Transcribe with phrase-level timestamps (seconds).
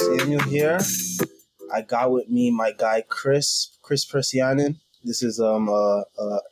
[0.00, 0.78] Samuel here.
[1.72, 4.76] I got with me my guy Chris, Chris Persianen.
[5.04, 6.04] This is um a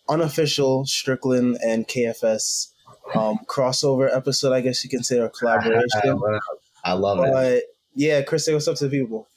[0.08, 2.72] unofficial Strickland and KFS
[3.14, 6.20] um crossover episode, I guess you can say, or collaboration.
[6.84, 7.32] I love it.
[7.32, 7.62] But
[7.94, 9.28] yeah, Chris, say what's up to the people.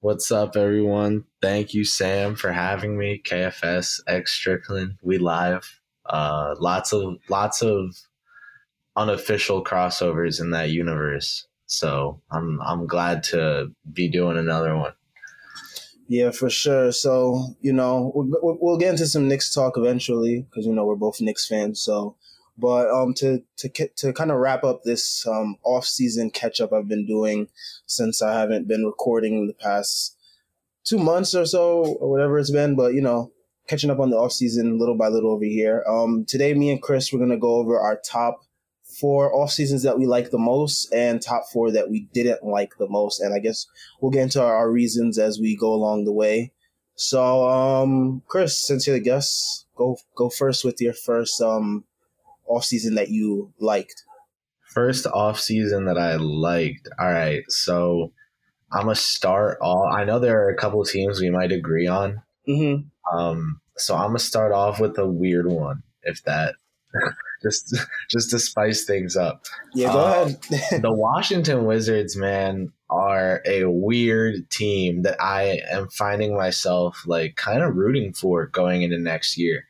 [0.00, 1.24] What's up, everyone?
[1.42, 3.20] Thank you, Sam, for having me.
[3.24, 5.80] KFS X Strickland, we live.
[6.06, 7.96] Uh, lots of lots of
[8.96, 11.46] unofficial crossovers in that universe.
[11.66, 14.92] So I'm I'm glad to be doing another one.
[16.08, 16.90] Yeah, for sure.
[16.92, 20.96] So you know we'll, we'll get into some Knicks talk eventually because you know we're
[20.96, 21.80] both Knicks fans.
[21.80, 22.16] So,
[22.58, 26.72] but um to to to kind of wrap up this um off season catch up
[26.72, 27.48] I've been doing
[27.86, 30.16] since I haven't been recording the past
[30.84, 32.76] two months or so or whatever it's been.
[32.76, 33.32] But you know
[33.68, 35.84] catching up on the off season little by little over here.
[35.88, 38.40] Um today me and Chris we're gonna go over our top
[39.00, 42.76] four off seasons that we like the most and top four that we didn't like
[42.78, 43.20] the most.
[43.20, 43.66] And I guess
[44.00, 46.52] we'll get into our, our reasons as we go along the way.
[46.94, 51.84] So, um, Chris, since you're the guest, go go first with your first um
[52.48, 54.04] off season that you liked.
[54.72, 56.88] First off season that I liked.
[56.98, 58.12] All right, so
[58.72, 59.86] I'm gonna start all.
[59.90, 62.22] I know there are a couple of teams we might agree on.
[62.48, 63.16] Mm-hmm.
[63.16, 66.54] Um, so I'm gonna start off with a weird one, if that
[67.42, 67.76] just
[68.10, 69.44] just to spice things up.
[69.74, 70.82] Yeah, go uh, ahead.
[70.82, 77.62] the Washington Wizards, man, are a weird team that I am finding myself like kind
[77.62, 79.64] of rooting for going into next year.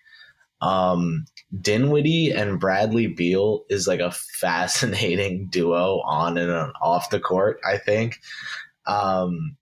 [0.61, 1.27] Um,
[1.59, 7.61] Dinwiddie and Bradley Beal is like a fascinating duo on and off the court.
[7.67, 8.21] I think.
[8.87, 9.57] Um,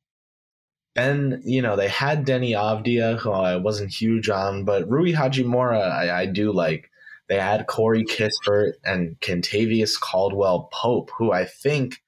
[0.96, 5.90] and you know they had Deni Avdija, who I wasn't huge on, but Rui Hachimura
[5.90, 6.90] I, I do like.
[7.28, 12.02] They had Corey Kispert and Kentavious Caldwell Pope, who I think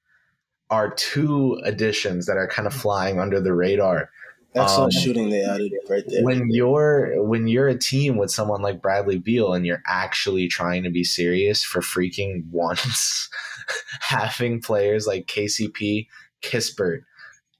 [0.69, 4.11] are two additions that are kind of flying under the radar.
[4.55, 6.23] Excellent um, shooting they added right there.
[6.23, 10.83] When you're when you're a team with someone like Bradley Beal and you're actually trying
[10.83, 13.29] to be serious for freaking once,
[14.01, 16.07] having players like KCP,
[16.41, 17.01] Kispert,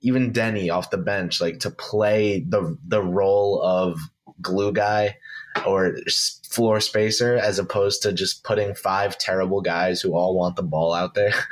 [0.01, 3.99] even Deni off the bench, like to play the the role of
[4.41, 5.15] glue guy
[5.67, 5.95] or
[6.49, 10.93] floor spacer as opposed to just putting five terrible guys who all want the ball
[10.93, 11.33] out there.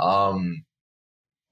[0.00, 0.64] Um,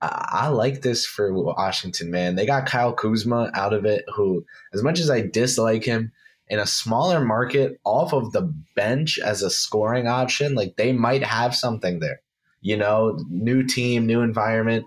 [0.01, 2.35] I, like this for Washington, man.
[2.35, 6.13] They got Kyle Kuzma out of it, who, as much as I dislike him,
[6.49, 8.43] in a smaller market off of the
[8.75, 12.21] bench as a scoring option, like they might have something there.
[12.61, 14.87] You know, new team, new environment.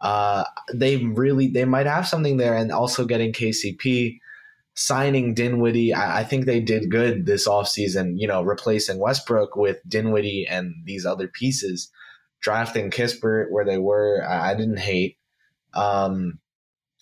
[0.00, 0.44] Uh,
[0.74, 4.18] they really they might have something there, and also getting KCP
[4.74, 9.78] signing Dinwiddie, I, I, think they did good this offseason, you know, replacing Westbrook with
[9.86, 11.90] Dinwiddie and these other pieces.
[12.40, 15.16] Drafting Kispert where they were, I, I didn't hate.
[15.74, 16.38] Um,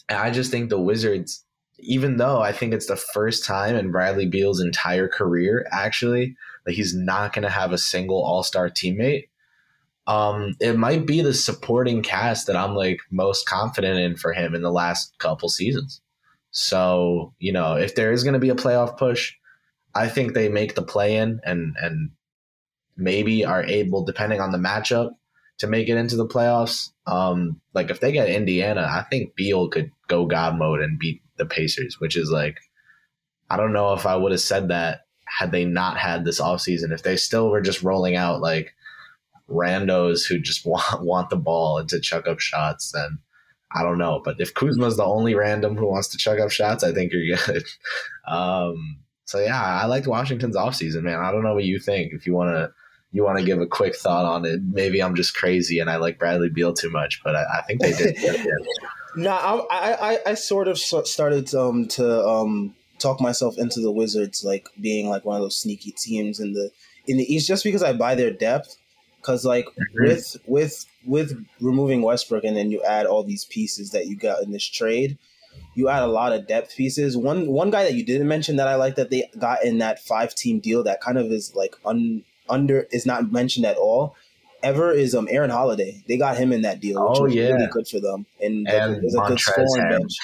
[0.08, 1.44] and I just think the Wizards,
[1.78, 6.74] even though I think it's the first time in Bradley Beal's entire career, actually, that
[6.74, 9.28] he's not going to have a single All Star teammate.
[10.06, 14.54] Um, it might be the supporting cast that I'm like most confident in for him
[14.54, 16.00] in the last couple seasons.
[16.50, 19.34] So, you know, if there is going to be a playoff push,
[19.94, 22.10] I think they make the play in and and
[22.96, 25.10] maybe are able, depending on the matchup,
[25.58, 26.90] to make it into the playoffs.
[27.06, 31.22] Um, like if they get Indiana, I think Beal could go God mode and beat
[31.36, 32.58] the Pacers, which is like
[33.50, 36.92] I don't know if I would have said that had they not had this offseason.
[36.92, 38.74] If they still were just rolling out like
[39.48, 43.18] randos who just want want the ball and to chuck up shots, then
[43.70, 46.82] I don't know, but if Kuzma's the only random who wants to chuck up shots,
[46.82, 47.64] I think you're good.
[48.26, 51.18] um, so yeah, I liked Washington's offseason, man.
[51.18, 52.12] I don't know what you think.
[52.14, 52.72] If you want to,
[53.12, 54.60] you want to give a quick thought on it.
[54.62, 57.80] Maybe I'm just crazy and I like Bradley Beal too much, but I, I think
[57.80, 58.16] they did.
[59.16, 64.44] no, I, I, I sort of started um, to um, talk myself into the Wizards
[64.44, 66.70] like being like one of those sneaky teams in the
[67.06, 68.76] in the East, just because I buy their depth.
[69.16, 70.04] Because like mm-hmm.
[70.04, 74.42] with with with removing Westbrook and then you add all these pieces that you got
[74.42, 75.18] in this trade,
[75.74, 77.16] you add a lot of depth pieces.
[77.16, 79.98] One one guy that you didn't mention that I like that they got in that
[79.98, 84.16] five team deal that kind of is like un, under is not mentioned at all.
[84.62, 86.02] Ever is um Aaron Holiday.
[86.08, 87.52] They got him in that deal, which oh, was yeah.
[87.52, 88.26] really good for them.
[88.40, 90.16] And, and there's a good scoring bench.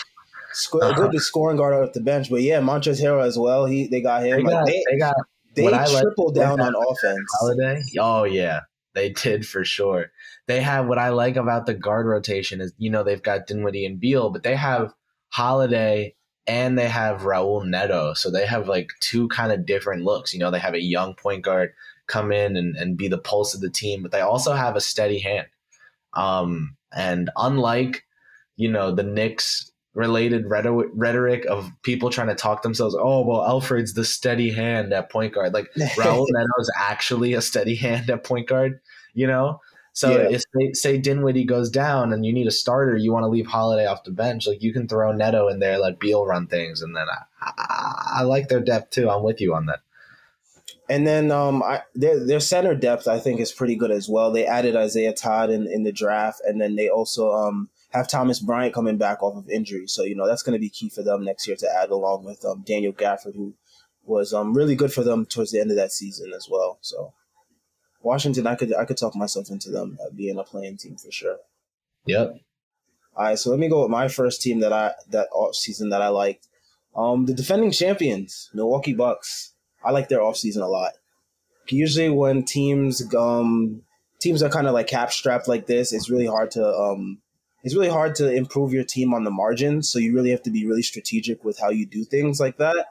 [0.53, 1.09] Sc- uh-huh.
[1.09, 2.31] good scoring guard off the bench.
[2.31, 3.67] But yeah, Montrezl Harrell as well.
[3.67, 4.39] He they got him.
[4.39, 5.15] They got, like, they, they got
[5.55, 5.69] they
[6.01, 7.21] triple like, down on offense.
[7.39, 7.83] Holiday.
[7.99, 8.61] Oh yeah.
[8.95, 10.13] They did for sure.
[10.47, 13.87] They have what I like about the guard rotation is you know they've got Dinwiddie
[13.87, 14.93] and Beal, but they have
[15.31, 16.15] Holiday
[16.47, 18.15] and they have Raul Neto.
[18.15, 20.33] So they have like two kind of different looks.
[20.33, 21.73] You know, they have a young point guard
[22.07, 24.81] come in and, and be the pulse of the team, but they also have a
[24.81, 25.47] steady hand.
[26.15, 28.05] Um, and unlike,
[28.57, 33.95] you know, the Knicks related rhetoric of people trying to talk themselves, oh, well, Elfrid's
[33.95, 35.55] the steady hand at point guard.
[35.55, 38.81] Like Raul Neto is actually a steady hand at point guard,
[39.15, 39.61] you know?
[39.95, 40.29] So yeah.
[40.29, 43.47] if they say Dinwiddie goes down and you need a starter, you want to leave
[43.47, 46.83] Holiday off the bench, like you can throw Neto in there, let Beal run things,
[46.83, 49.09] and then I, I, I like their depth too.
[49.09, 49.84] I'm with you on that.
[50.89, 54.31] And then um, I, their their center depth I think is pretty good as well.
[54.31, 58.41] They added Isaiah Todd in, in the draft, and then they also um, have Thomas
[58.41, 59.87] Bryant coming back off of injury.
[59.87, 62.25] So you know that's going to be key for them next year to add along
[62.25, 63.55] with um, Daniel Gafford, who
[64.05, 66.79] was um, really good for them towards the end of that season as well.
[66.83, 67.15] So
[68.03, 71.39] Washington, I could I could talk myself into them being a playing team for sure.
[72.07, 72.37] Yep.
[73.17, 75.89] All right, so let me go with my first team that I that off season
[75.91, 76.49] that I liked.
[76.95, 79.54] Um, the defending champions, Milwaukee Bucks.
[79.85, 80.93] I like their off season a lot.
[81.69, 83.83] Usually, when teams um
[84.21, 87.19] teams are kind of like cap strapped like this, it's really hard to um
[87.65, 89.83] it's really hard to improve your team on the margin.
[89.83, 92.87] So you really have to be really strategic with how you do things like that.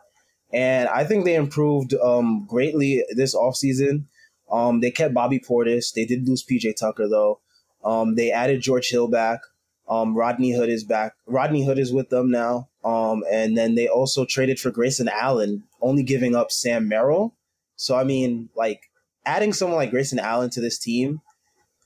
[0.51, 4.05] And I think they improved um, greatly this offseason.
[4.51, 5.93] Um, they kept Bobby Portis.
[5.93, 7.39] They did lose PJ Tucker though.
[7.83, 9.41] Um, they added George Hill back.
[9.87, 11.13] Um, Rodney Hood is back.
[11.27, 12.69] Rodney Hood is with them now.
[12.83, 17.35] Um, and then they also traded for Grayson Allen, only giving up Sam Merrill.
[17.75, 18.89] So I mean, like
[19.25, 21.21] adding someone like Grayson Allen to this team,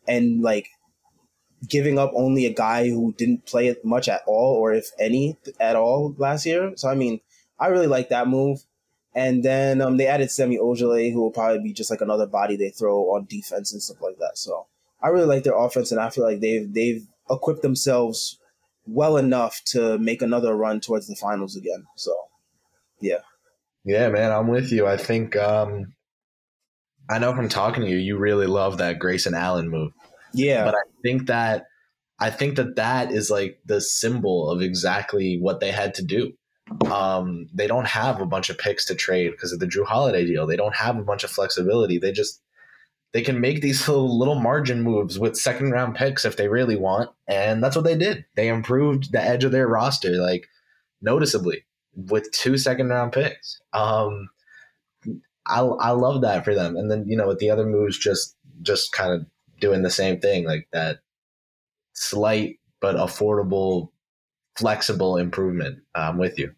[0.07, 0.69] and like
[1.67, 5.75] giving up only a guy who didn't play much at all, or if any at
[5.75, 6.73] all last year.
[6.75, 7.19] So I mean,
[7.59, 8.63] I really like that move.
[9.15, 12.55] And then um, they added Semi Ojeleye, who will probably be just like another body
[12.55, 14.37] they throw on defense and stuff like that.
[14.37, 14.67] So
[15.01, 18.39] I really like their offense, and I feel like they've they've equipped themselves
[18.85, 21.85] well enough to make another run towards the finals again.
[21.95, 22.15] So,
[22.99, 23.19] yeah.
[23.87, 24.85] Yeah, man, I'm with you.
[24.85, 25.93] I think um,
[27.09, 29.91] I know from talking to you, you really love that Grayson Allen move.
[30.33, 31.65] Yeah, but I think that
[32.19, 36.33] I think that that is like the symbol of exactly what they had to do
[36.91, 40.25] um, they don't have a bunch of picks to trade because of the Jrue Holiday
[40.25, 40.45] deal.
[40.45, 41.97] They don't have a bunch of flexibility.
[41.97, 42.41] They just
[43.13, 46.75] they can make these little, little margin moves with second round picks if they really
[46.75, 48.25] want, and that's what they did.
[48.35, 50.47] They improved the edge of their roster like
[51.01, 51.65] noticeably
[51.97, 53.59] with two second round picks.
[53.73, 54.29] Um,
[55.45, 56.77] I I love that for them.
[56.77, 59.25] And then you know with the other moves, just just kind of
[59.59, 60.99] doing the same thing like that
[61.93, 63.89] slight but affordable
[64.55, 65.79] flexible improvement.
[65.95, 66.53] I'm with you.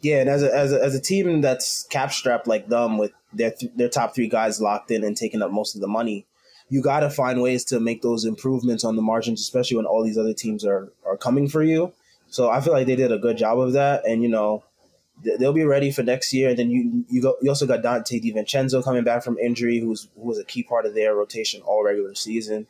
[0.00, 3.12] Yeah, and as a, as a, as a team that's cap strapped like them with
[3.32, 6.26] their th- their top three guys locked in and taking up most of the money,
[6.68, 10.04] you got to find ways to make those improvements on the margins, especially when all
[10.04, 11.92] these other teams are are coming for you.
[12.30, 14.62] So I feel like they did a good job of that, and you know
[15.22, 16.50] they'll be ready for next year.
[16.50, 20.08] And then you you go you also got Donte DiVincenzo coming back from injury, who's
[20.16, 22.66] who was a key part of their rotation all regular season.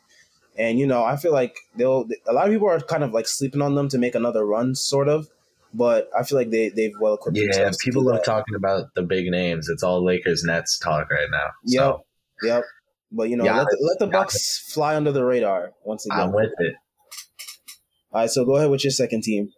[0.56, 3.29] And you know I feel like they'll a lot of people are kind of like
[3.29, 5.29] sleeping on them to make another run, sort of
[5.75, 7.37] but I feel like they they've well equipped.
[7.39, 9.69] Yeah, people love talking about the big names.
[9.69, 11.51] It's all Lakers Nets talk right now.
[11.67, 12.05] So.
[12.43, 12.65] Yep, yep.
[13.11, 16.21] But you know, yeah, let, the, let the Bucks fly under the radar once again.
[16.21, 16.75] I'm with it.
[18.13, 19.51] All right, so go ahead with your second team.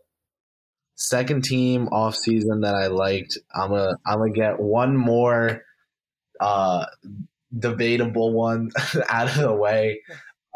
[1.01, 3.39] Second team off season that I liked.
[3.55, 5.63] I'm gonna I'm gonna get one more
[6.41, 6.85] uh
[7.59, 8.71] debatable one
[9.09, 10.03] out of the way.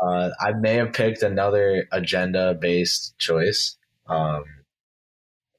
[0.01, 3.79] Uh, I may have picked another agenda based choice.
[4.07, 4.45] Um,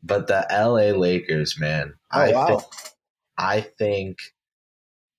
[0.04, 2.48] but the LA Lakers, man, oh, I wow.
[2.48, 2.63] think,
[3.39, 4.18] I think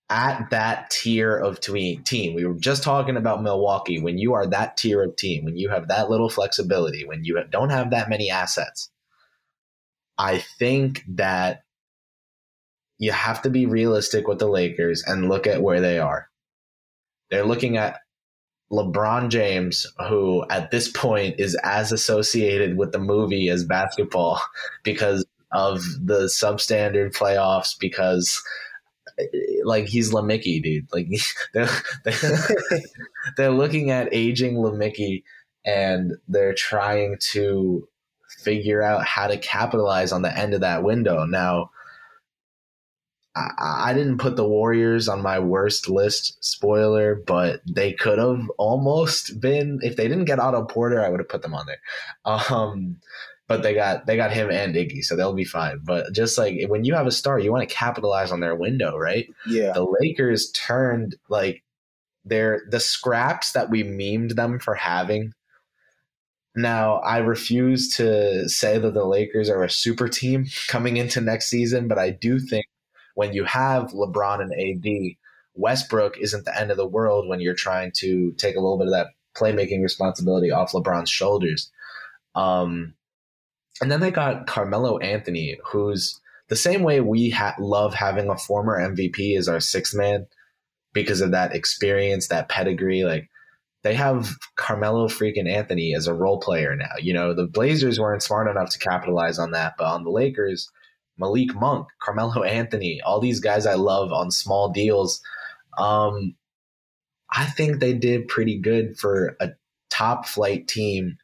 [0.08, 4.00] at that tier of team, we were just talking about Milwaukee.
[4.00, 7.42] When you are that tier of team, when you have that little flexibility, when you
[7.50, 8.90] don't have that many assets,
[10.18, 11.62] I think that
[12.98, 16.28] you have to be realistic with the Lakers and look at where they are.
[17.30, 18.00] They're looking at
[18.72, 24.40] LeBron James, who at this point is as associated with the movie as basketball
[24.84, 28.42] because of the substandard playoffs, because
[29.64, 30.88] like he's LeMickey, dude.
[30.92, 31.08] Like
[31.54, 31.68] they're
[32.04, 32.48] they're,
[33.36, 35.22] they're looking at aging LeMickey
[35.64, 37.88] and they're trying to
[38.46, 41.24] figure out how to capitalize on the end of that window.
[41.24, 41.70] Now,
[43.34, 48.48] I, I didn't put the Warriors on my worst list, spoiler, but they could have
[48.56, 49.80] almost been.
[49.82, 51.80] If they didn't get Otto Porter, I would have put them on there.
[52.50, 52.98] Um,
[53.48, 55.80] but they got they got him and Iggy, so they'll be fine.
[55.84, 58.96] But just like when you have a star, you want to capitalize on their window,
[58.96, 59.28] right?
[59.46, 59.72] Yeah.
[59.72, 61.62] The Lakers turned like
[62.24, 65.32] they're the scraps that we memed them for having.
[66.56, 71.48] Now, I refuse to say that the Lakers are a super team coming into next
[71.48, 72.64] season, but I do think
[73.14, 75.16] when you have LeBron and AD,
[75.54, 78.86] Westbrook isn't the end of the world when you're trying to take a little bit
[78.86, 81.70] of that playmaking responsibility off LeBron's shoulders.
[82.34, 82.94] Um,
[83.82, 88.36] and then they got Carmelo Anthony, who's the same way we ha- love having a
[88.38, 90.26] former MVP as our sixth man
[90.94, 93.04] because of that experience, that pedigree.
[93.04, 93.28] Like
[93.82, 96.92] they have Carmelo freaking Anthony as a role player now.
[97.00, 100.70] You know, the Blazers weren't smart enough to capitalize on that, but on the Lakers,
[101.18, 105.20] Malik Monk, Carmelo Anthony, all these guys I love on small deals.
[105.78, 106.34] Um,
[107.30, 109.50] I think they did pretty good for a
[109.90, 111.16] top flight team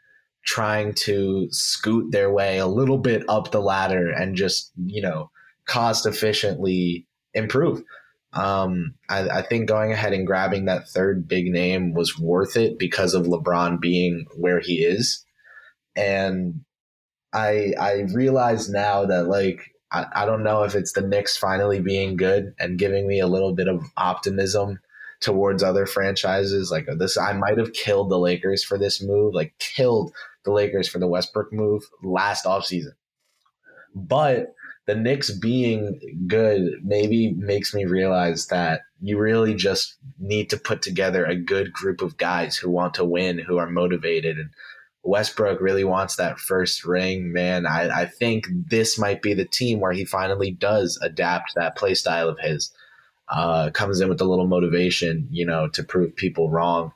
[0.44, 5.30] trying to scoot their way a little bit up the ladder and just, you know,
[5.66, 7.82] cost efficiently improve.
[8.32, 12.78] Um, I, I, think going ahead and grabbing that third big name was worth it
[12.78, 15.22] because of LeBron being where he is.
[15.94, 16.64] And
[17.34, 21.80] I I realize now that like I, I don't know if it's the Knicks finally
[21.80, 24.78] being good and giving me a little bit of optimism
[25.20, 26.70] towards other franchises.
[26.70, 30.12] Like this, I might have killed the Lakers for this move, like killed
[30.44, 32.92] the Lakers for the Westbrook move last offseason.
[33.94, 34.54] But
[34.86, 40.82] the Knicks being good maybe makes me realize that you really just need to put
[40.82, 44.38] together a good group of guys who want to win, who are motivated.
[44.38, 44.50] And
[45.04, 47.66] Westbrook really wants that first ring, man.
[47.66, 51.94] I, I think this might be the team where he finally does adapt that play
[51.94, 52.72] style of his.
[53.28, 56.92] Uh, comes in with a little motivation, you know, to prove people wrong.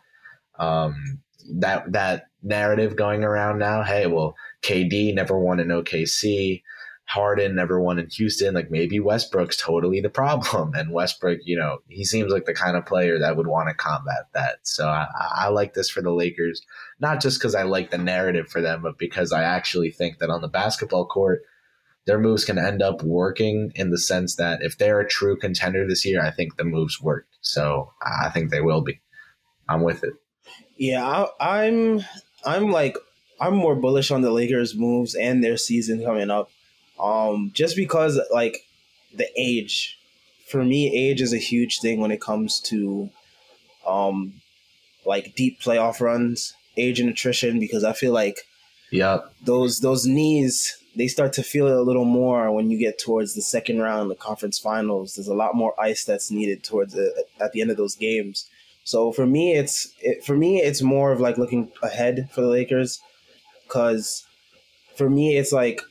[0.58, 1.20] Um,
[1.60, 3.82] that that narrative going around now.
[3.82, 6.62] Hey, well, KD never won in OKC.
[7.08, 8.54] Harden never won in Houston.
[8.54, 10.74] Like maybe Westbrook's totally the problem.
[10.74, 13.74] And Westbrook, you know, he seems like the kind of player that would want to
[13.74, 14.58] combat that.
[14.64, 16.62] So I, I like this for the Lakers,
[16.98, 20.30] not just because I like the narrative for them, but because I actually think that
[20.30, 21.42] on the basketball court,
[22.06, 25.86] their moves can end up working in the sense that if they're a true contender
[25.86, 27.36] this year, I think the moves worked.
[27.40, 29.00] So I think they will be.
[29.68, 30.14] I'm with it.
[30.76, 32.04] Yeah, I, I'm
[32.44, 32.96] I'm like
[33.40, 36.50] I'm more bullish on the Lakers moves and their season coming up.
[36.98, 38.66] Um, just because like
[39.14, 39.98] the age,
[40.46, 43.10] for me, age is a huge thing when it comes to
[43.86, 44.40] um
[45.04, 48.40] like deep playoff runs, age and attrition, because I feel like
[48.90, 52.98] yeah those those knees they start to feel it a little more when you get
[52.98, 55.14] towards the second round, the conference finals.
[55.14, 58.48] There's a lot more ice that's needed towards the, at the end of those games.
[58.84, 62.46] So for me, it's it, for me it's more of like looking ahead for the
[62.46, 63.00] Lakers,
[63.66, 64.26] because
[64.96, 65.82] for me it's like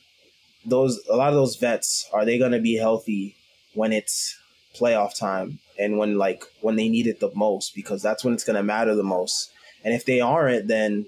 [0.66, 3.36] those a lot of those vets are they going to be healthy
[3.74, 4.38] when it's
[4.74, 8.44] playoff time and when like when they need it the most because that's when it's
[8.44, 9.50] going to matter the most.
[9.84, 11.06] And if they aren't, then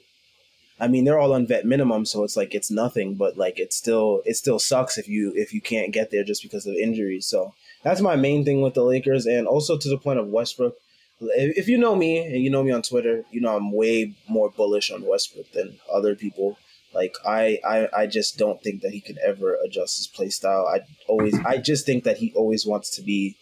[0.80, 3.14] I mean they're all on vet minimum, so it's like it's nothing.
[3.14, 6.42] But like it still it still sucks if you if you can't get there just
[6.42, 7.26] because of injuries.
[7.26, 10.74] So that's my main thing with the Lakers, and also to the point of Westbrook
[11.20, 14.50] if you know me and you know me on Twitter, you know I'm way more
[14.50, 16.58] bullish on Westbrook than other people.
[16.94, 20.66] Like I, I, I just don't think that he could ever adjust his play style.
[20.66, 23.36] I always, I just think that he always wants to be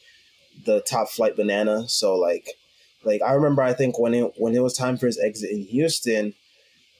[0.64, 1.88] the top flight banana.
[1.88, 2.50] So like,
[3.04, 5.62] like I remember, I think when it when it was time for his exit in
[5.62, 6.34] Houston,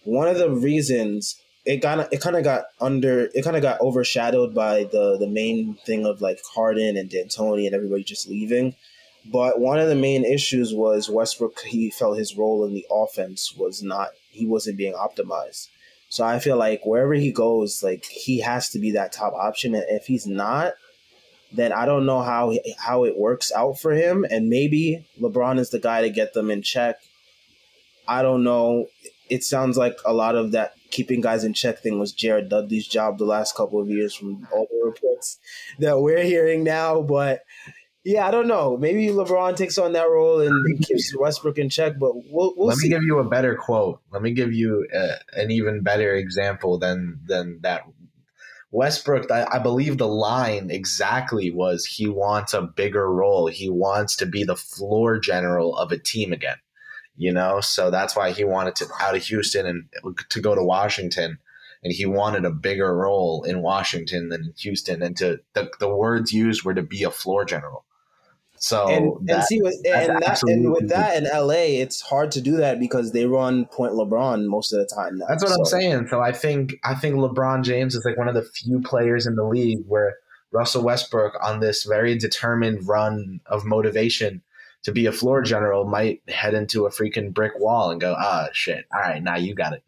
[0.04, 3.80] one of the reasons it got it kind of got under it kind of got
[3.80, 8.74] overshadowed by the the main thing of like Harden and D'Antoni and everybody just leaving.
[9.24, 11.58] But one of the main issues was Westbrook.
[11.62, 14.10] He felt his role in the offense was not.
[14.30, 15.66] He wasn't being optimized.
[16.08, 19.74] So I feel like wherever he goes, like he has to be that top option.
[19.74, 20.74] And if he's not,
[21.52, 24.24] then I don't know how how it works out for him.
[24.30, 26.96] And maybe LeBron is the guy to get them in check.
[28.08, 28.86] I don't know.
[29.28, 32.86] It sounds like a lot of that keeping guys in check thing was Jared Dudley's
[32.86, 35.38] job the last couple of years from all the reports
[35.80, 37.02] that we're hearing now.
[37.02, 37.40] But
[38.06, 38.76] yeah, I don't know.
[38.76, 42.76] Maybe LeBron takes on that role and keeps Westbrook in check, but we'll, we'll Let
[42.76, 42.86] see.
[42.86, 44.00] me give you a better quote.
[44.12, 47.82] Let me give you a, uh, an even better example than than that.
[48.70, 53.48] Westbrook, I, I believe the line exactly was he wants a bigger role.
[53.48, 56.58] He wants to be the floor general of a team again.
[57.16, 60.62] You know, so that's why he wanted to out of Houston and to go to
[60.62, 61.38] Washington
[61.82, 65.02] and he wanted a bigger role in Washington than in Houston.
[65.02, 67.85] And to the, the words used were to be a floor general.
[68.66, 72.32] So and, that, and see with and that and with that in LA, it's hard
[72.32, 75.18] to do that because they run point LeBron most of the time.
[75.18, 75.60] Now, That's what so.
[75.60, 76.08] I'm saying.
[76.08, 79.36] So I think I think LeBron James is like one of the few players in
[79.36, 80.16] the league where
[80.50, 84.42] Russell Westbrook on this very determined run of motivation
[84.82, 88.48] to be a floor general might head into a freaking brick wall and go, ah,
[88.52, 88.84] shit.
[88.92, 89.84] All right, now you got it.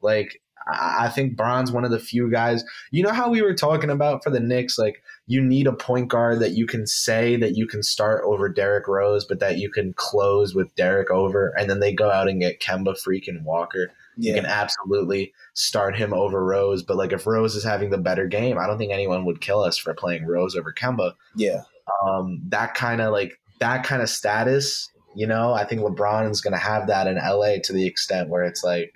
[0.00, 0.40] Like,
[0.72, 2.62] I think Bron's one of the few guys.
[2.92, 5.02] You know how we were talking about for the Knicks, like
[5.32, 8.86] you need a point guard that you can say that you can start over Derrick
[8.86, 12.38] Rose, but that you can close with Derrick over, and then they go out and
[12.38, 13.90] get Kemba freaking Walker.
[14.18, 14.34] Yeah.
[14.34, 18.26] You can absolutely start him over Rose, but like if Rose is having the better
[18.26, 21.14] game, I don't think anyone would kill us for playing Rose over Kemba.
[21.34, 21.62] Yeah,
[22.06, 24.90] um, that kind of like that kind of status.
[25.16, 28.28] You know, I think LeBron is going to have that in LA to the extent
[28.28, 28.92] where it's like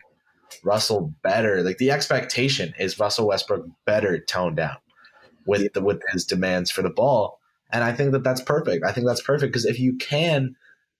[0.62, 1.62] Russell better.
[1.62, 4.76] Like the expectation is Russell Westbrook better toned down
[5.46, 5.68] with yeah.
[5.74, 8.84] the, with his demands for the ball, and I think that that's perfect.
[8.84, 10.56] I think that's perfect because if you can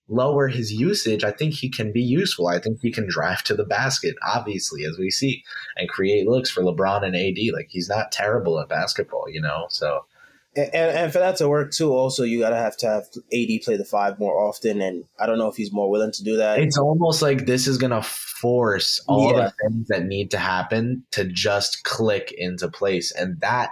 [0.08, 2.46] lower his usage, I think he can be useful.
[2.46, 5.42] I think he can drive to the basket, obviously, as we see,
[5.76, 7.54] and create looks for LeBron and AD.
[7.54, 9.66] Like he's not terrible at basketball, you know.
[9.70, 10.04] So
[10.56, 13.76] and, and for that to work too, also you gotta have to have AD play
[13.76, 16.58] the five more often, and I don't know if he's more willing to do that.
[16.58, 19.44] It's almost like this is gonna force all yeah.
[19.44, 23.70] the things that need to happen to just click into place, and that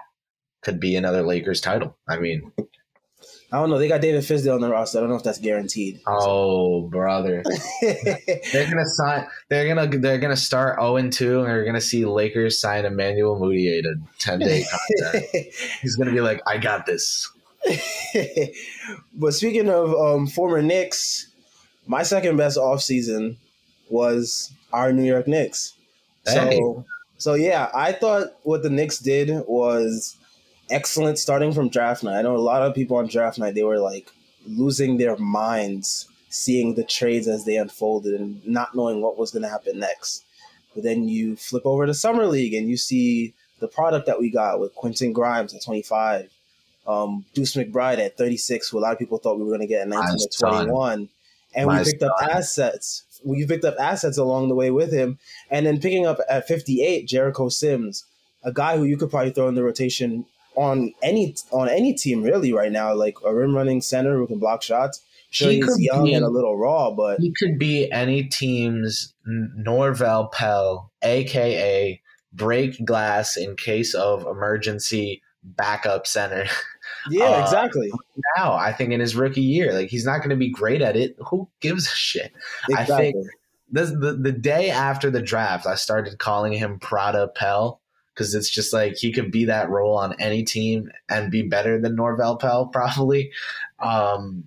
[0.65, 1.97] could be another Lakers title.
[2.09, 2.53] I mean,
[3.55, 3.79] I don't know.
[3.79, 4.99] They got David Fizdale on the roster.
[4.99, 6.01] I don't know if that's guaranteed.
[6.09, 7.45] Oh, brother!
[7.83, 9.29] they're gonna sign.
[9.49, 9.87] They're gonna.
[9.87, 13.83] They're gonna start zero oh and two, and they're gonna see Lakers sign Emmanuel Mudiay
[13.83, 15.27] to ten day contract.
[15.83, 17.31] He's gonna be like, "I got this."
[19.15, 21.29] but speaking of um, former Knicks,
[21.87, 23.37] my second best offseason
[23.89, 25.75] was our New York Knicks.
[26.27, 26.57] Hey.
[26.57, 26.85] So,
[27.19, 30.17] so yeah, I thought what the Knicks did was
[30.71, 32.19] excellent starting from draft night.
[32.19, 34.11] I know a lot of people on draft night they were like
[34.47, 39.43] losing their minds seeing the trades as they unfolded and not knowing what was going
[39.43, 40.25] to happen next.
[40.75, 44.31] But then you flip over to summer league and you see the product that we
[44.31, 46.29] got with Quentin Grimes at 25,
[46.89, 49.67] um, Deuce McBride at 36, who a lot of people thought we were going to
[49.69, 51.09] get at 19 or 21,
[51.55, 52.11] and we picked son.
[52.11, 53.05] up assets.
[53.25, 55.19] We picked up assets along the way with him,
[55.51, 58.05] and then picking up at 58 Jericho Sims,
[58.43, 62.23] a guy who you could probably throw in the rotation on any on any team
[62.23, 62.95] really right now.
[62.95, 65.01] Like a rim running center who can block shots.
[65.31, 69.13] Sure, he he's young be, and a little raw, but he could be any team's
[69.27, 72.01] Norvel Pelle, aka
[72.33, 76.47] break glass in case of emergency backup center.
[77.11, 77.91] Yeah, uh, exactly.
[78.37, 80.97] Now, I think in his rookie year, like he's not going to be great at
[80.97, 81.17] it.
[81.29, 82.33] Who gives a shit?
[82.69, 82.95] Exactly.
[82.95, 83.17] I think
[83.71, 87.81] this the the day after the draft, I started calling him Prada Pelle
[88.15, 91.81] because it's just like he could be that role on any team and be better
[91.81, 93.33] than Norvel Pelle probably.
[93.81, 94.45] Um,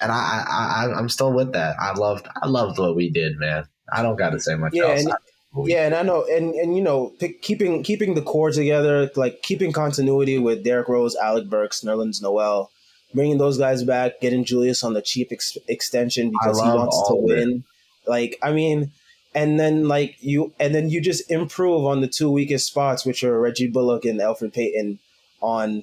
[0.00, 1.76] and I, I, I, am still with that.
[1.80, 3.64] I loved, I loved what we did, man.
[3.92, 5.04] I don't got to say much yeah, else.
[5.04, 5.14] And,
[5.68, 9.42] yeah, and I know, and and you know, pick, keeping keeping the core together, like
[9.42, 12.72] keeping continuity with Derrick Rose, Alec Burks, Nerlens Noel,
[13.14, 17.14] bringing those guys back, getting Julius on the cheap ex- extension because he wants to
[17.14, 17.62] win.
[18.06, 18.90] Like, I mean,
[19.34, 23.24] and then like you and then you just improve on the two weakest spots, which
[23.24, 25.00] are Reggie Bullock and Elfrid Payton
[25.40, 25.82] on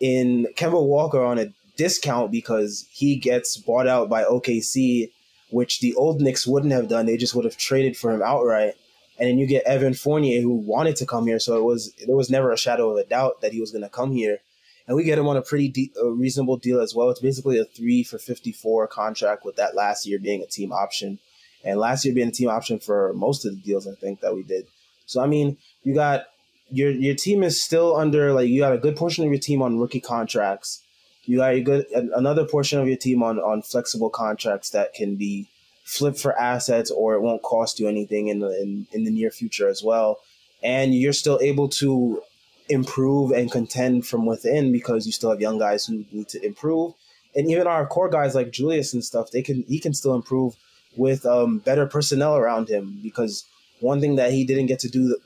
[0.00, 5.10] in Kemba Walker on a discount because he gets bought out by OKC,
[5.50, 7.06] which the old Knicks wouldn't have done.
[7.06, 8.74] They just would have traded for him outright.
[9.18, 12.16] And then you get Evan Fournier, who wanted to come here, so it was there
[12.16, 14.38] was never a shadow of a doubt that he was going to come here.
[14.86, 17.10] And we get him on a pretty de- a reasonable deal as well.
[17.10, 20.72] It's basically a three for fifty four contract, with that last year being a team
[20.72, 21.18] option
[21.64, 24.34] and last year being a team option for most of the deals I think that
[24.34, 24.66] we did.
[25.06, 26.26] So I mean, you got
[26.70, 29.62] your your team is still under like you got a good portion of your team
[29.62, 30.82] on rookie contracts.
[31.24, 35.16] You got a good another portion of your team on on flexible contracts that can
[35.16, 35.48] be
[35.84, 39.30] flipped for assets or it won't cost you anything in the in, in the near
[39.30, 40.18] future as well.
[40.62, 42.22] And you're still able to
[42.68, 46.94] improve and contend from within because you still have young guys who need to improve.
[47.36, 50.56] And even our core guys like Julius and stuff, they can he can still improve
[50.96, 53.44] with um, better personnel around him because
[53.80, 55.16] one thing that he didn't get to do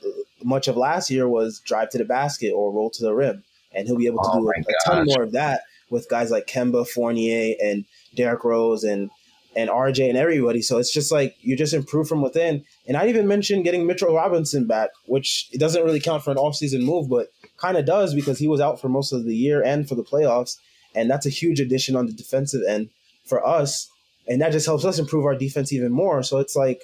[0.43, 3.87] much of last year was drive to the basket or roll to the rim, and
[3.87, 6.47] he'll be able to oh do a, a ton more of that with guys like
[6.47, 9.09] Kemba Fournier and Derrick Rose and
[9.55, 10.61] and RJ and everybody.
[10.61, 12.63] So it's just like you just improve from within.
[12.87, 16.37] And I even mentioned getting Mitchell Robinson back, which it doesn't really count for an
[16.37, 17.27] offseason move, but
[17.57, 20.03] kind of does because he was out for most of the year and for the
[20.03, 20.57] playoffs.
[20.95, 22.89] And that's a huge addition on the defensive end
[23.25, 23.89] for us
[24.29, 26.23] and that just helps us improve our defense even more.
[26.23, 26.83] So it's like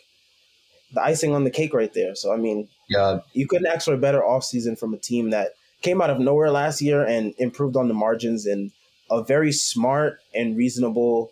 [0.94, 2.16] the icing on the cake right there.
[2.16, 5.52] So I mean, yeah, you couldn't ask for a better offseason from a team that
[5.82, 8.72] came out of nowhere last year and improved on the margins in
[9.12, 11.32] a very smart and reasonable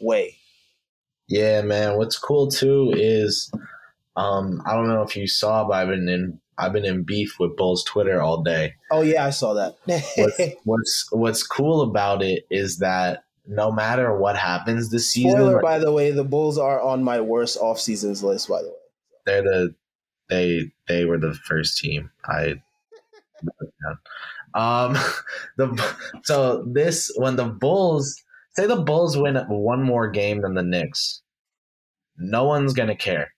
[0.00, 0.36] way.
[1.28, 1.96] Yeah, man.
[1.96, 3.50] What's cool too is
[4.16, 7.36] um, I don't know if you saw, but I've been in I've been in beef
[7.38, 8.74] with Bulls Twitter all day.
[8.90, 9.76] Oh yeah, I saw that.
[10.16, 15.32] what's, what's what's cool about it is that no matter what happens this season.
[15.32, 18.48] Spoiler, like, by the way, the Bulls are on my worst off seasons list.
[18.48, 18.74] By the way,
[19.24, 19.74] they're the
[20.28, 22.62] they they were the first team I.
[24.54, 24.96] um,
[25.56, 30.62] the so this when the Bulls say the Bulls win one more game than the
[30.62, 31.22] Knicks,
[32.18, 33.32] no one's gonna care.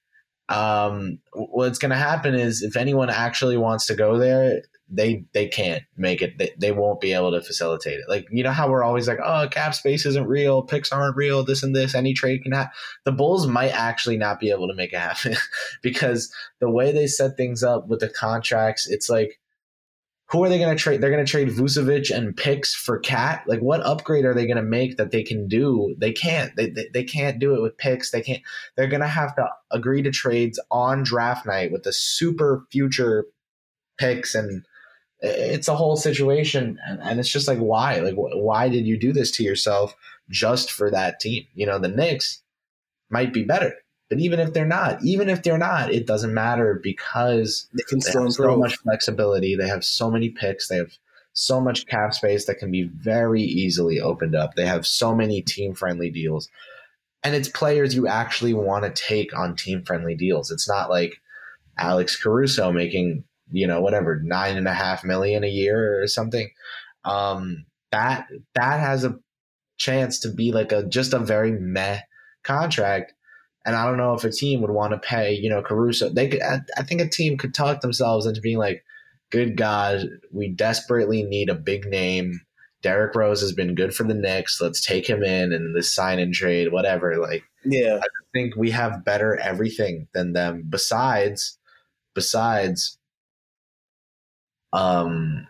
[0.48, 5.82] Um, what's gonna happen is if anyone actually wants to go there, they they can't
[5.96, 6.36] make it.
[6.38, 8.08] They, they won't be able to facilitate it.
[8.08, 11.44] Like you know how we're always like, oh, cap space isn't real, picks aren't real,
[11.44, 11.94] this and this.
[11.94, 12.72] Any trade can happen.
[13.04, 15.36] The Bulls might actually not be able to make it happen
[15.82, 19.38] because the way they set things up with the contracts, it's like,
[20.30, 21.00] who are they going to trade?
[21.00, 23.42] They're going to trade Vucevic and picks for Cat.
[23.46, 25.94] Like, what upgrade are they going to make that they can do?
[25.98, 26.54] They can't.
[26.56, 28.10] They, they they can't do it with picks.
[28.10, 28.42] They can't.
[28.76, 33.26] They're going to have to agree to trades on draft night with the super future
[33.98, 34.64] picks and
[35.22, 38.00] it's a whole situation and, and, it's just like why?
[38.00, 39.94] Like why did you do this to yourself
[40.28, 41.46] just for that team?
[41.54, 42.42] You know the Knicks
[43.10, 43.74] might be better
[44.10, 48.00] but even if they're not even if they're not it doesn't matter because they can
[48.00, 49.54] still have so much flexibility.
[49.54, 50.68] They have so many picks.
[50.68, 50.90] They have
[51.32, 54.54] so much cap space that can be very easily opened up.
[54.54, 56.48] They have so many team friendly deals.
[57.22, 60.50] And it's players you actually want to take on team friendly deals.
[60.50, 61.20] It's not like
[61.78, 66.50] Alex Caruso making you know whatever nine and a half million a year or something
[67.04, 69.18] um that that has a
[69.78, 72.00] chance to be like a just a very meh
[72.42, 73.14] contract
[73.64, 76.28] and i don't know if a team would want to pay you know caruso they
[76.28, 78.84] could I, I think a team could talk themselves into being like
[79.30, 82.40] good god we desperately need a big name
[82.82, 84.60] Derrick Rose has been good for the Knicks.
[84.60, 87.18] Let's take him in and this sign and trade, whatever.
[87.18, 90.64] Like, yeah, I think we have better everything than them.
[90.68, 91.58] Besides,
[92.14, 92.98] besides
[94.72, 95.48] um,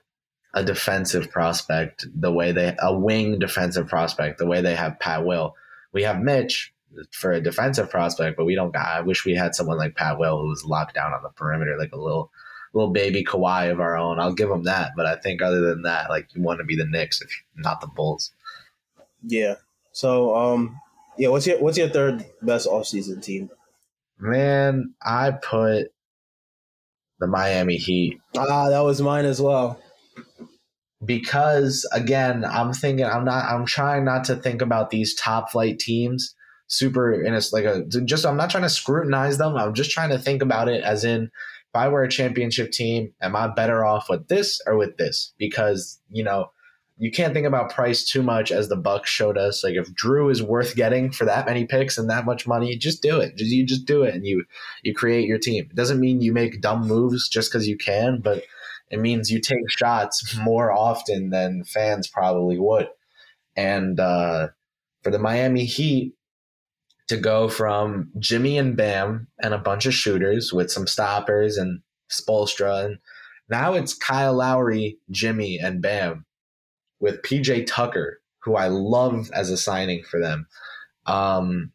[0.54, 5.24] a defensive prospect the way they a wing defensive prospect the way they have Pat
[5.24, 5.54] Will.
[5.92, 6.72] We have Mitch
[7.12, 8.72] for a defensive prospect, but we don't.
[8.72, 11.28] Got, I wish we had someone like Pat Will who was locked down on the
[11.30, 12.30] perimeter, like a little
[12.72, 14.18] little baby Kawhi of our own.
[14.18, 16.76] I'll give him that, but I think other than that, like you want to be
[16.76, 18.32] the Knicks if not the Bulls.
[19.22, 19.56] Yeah.
[19.92, 20.80] So um,
[21.16, 21.28] yeah.
[21.28, 23.50] What's your what's your third best offseason team?
[24.18, 25.92] Man, I put
[27.20, 28.20] the Miami Heat.
[28.36, 29.80] Ah, that was mine as well.
[31.04, 35.78] Because again, I'm thinking I'm not I'm trying not to think about these top flight
[35.78, 36.34] teams
[36.66, 39.56] super and it's like a just I'm not trying to scrutinize them.
[39.56, 41.30] I'm just trying to think about it as in
[41.70, 45.32] if I were a championship team, am I better off with this or with this?
[45.38, 46.50] Because, you know,
[47.00, 49.64] you can't think about price too much as the Bucks showed us.
[49.64, 53.00] Like if Jrue is worth getting for that many picks and that much money, just
[53.00, 53.32] do it.
[53.38, 54.44] You just do it and you
[54.82, 55.64] you create your team.
[55.64, 58.44] It doesn't mean you make dumb moves just because you can, but
[58.90, 62.88] it means you take shots more often than fans probably would.
[63.56, 64.48] And uh,
[65.02, 66.12] for the Miami Heat
[67.08, 71.80] to go from Jimmy and Bam and a bunch of shooters with some stoppers and
[72.12, 72.98] Spoelstra and
[73.48, 76.24] now it's Kyle Lowry, Jimmy, and Bam
[77.00, 80.46] with PJ Tucker, who I love as a signing for them.
[81.06, 81.72] Um,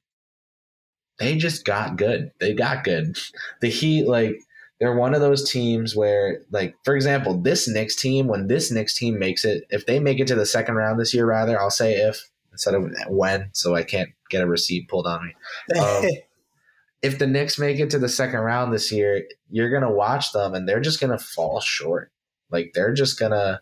[1.19, 2.31] they just got good.
[2.39, 3.17] They got good.
[3.61, 4.39] The Heat, like,
[4.79, 8.97] they're one of those teams where, like, for example, this Knicks team, when this Knicks
[8.97, 11.69] team makes it, if they make it to the second round this year, rather, I'll
[11.69, 15.79] say if instead of when, so I can't get a receipt pulled on me.
[15.79, 16.05] Um,
[17.01, 20.53] if the Knicks make it to the second round this year, you're gonna watch them
[20.53, 22.11] and they're just gonna fall short.
[22.49, 23.61] Like they're just gonna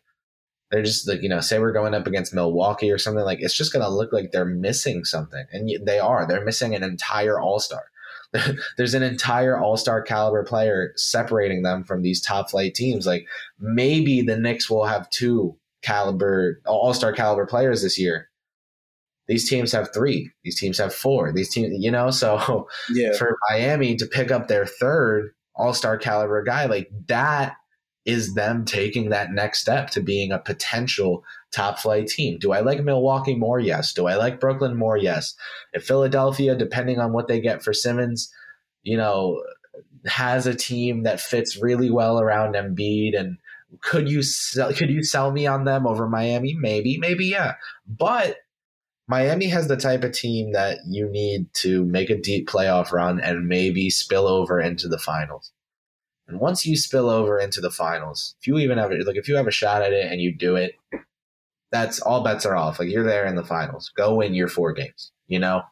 [0.73, 3.55] they're just like you know say we're going up against milwaukee or something like it's
[3.55, 5.45] just going to look like they're missing something.
[5.51, 6.27] And they are.
[6.27, 7.83] They're missing an entire all-star.
[8.77, 13.05] There's an entire all-star caliber player separating them from these top flight teams.
[13.05, 13.27] Like
[13.59, 18.29] maybe the Knicks will have two caliber all-star caliber players this year.
[19.27, 20.31] These teams have three.
[20.43, 21.31] These teams have four.
[21.31, 23.15] These teams you know so yeah.
[23.15, 27.57] for miami to pick up their third all-star caliber guy like that
[28.05, 32.37] is them taking that next step to being a potential top flight team.
[32.37, 33.59] Do I like Milwaukee more?
[33.59, 33.93] Yes.
[33.93, 34.97] Do I like Brooklyn more?
[34.97, 35.35] Yes.
[35.71, 38.31] If Philadelphia, depending on what they get for Simmons,
[38.81, 39.41] you know,
[40.05, 43.37] has a team that fits really well around Embiid and
[43.81, 46.55] could you sell, could you sell me on them over Miami?
[46.59, 47.55] Maybe, maybe yeah.
[47.87, 48.37] But
[49.07, 53.19] Miami has the type of team that you need to make a deep playoff run
[53.19, 55.51] and maybe spill over into the finals.
[56.27, 59.27] And once you spill over into the finals, if you even have it, like if
[59.27, 60.75] you have a shot at it and you do it,
[61.71, 62.79] that's all bets are off.
[62.79, 63.91] Like you're there in the finals.
[63.95, 65.63] Go win your four games, you know?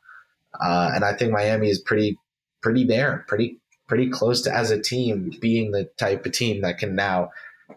[0.60, 2.18] Uh, and I think Miami is pretty,
[2.62, 6.78] pretty there, pretty, pretty close to as a team being the type of team that
[6.78, 7.30] can now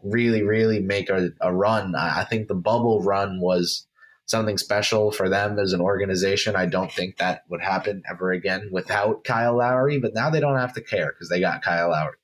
[0.02, 1.94] really, really make a, a run.
[1.94, 3.86] I, I think the bubble run was
[4.26, 6.56] something special for them as an organization.
[6.56, 10.58] I don't think that would happen ever again without Kyle Lowry, but now they don't
[10.58, 12.16] have to care because they got Kyle Lowry.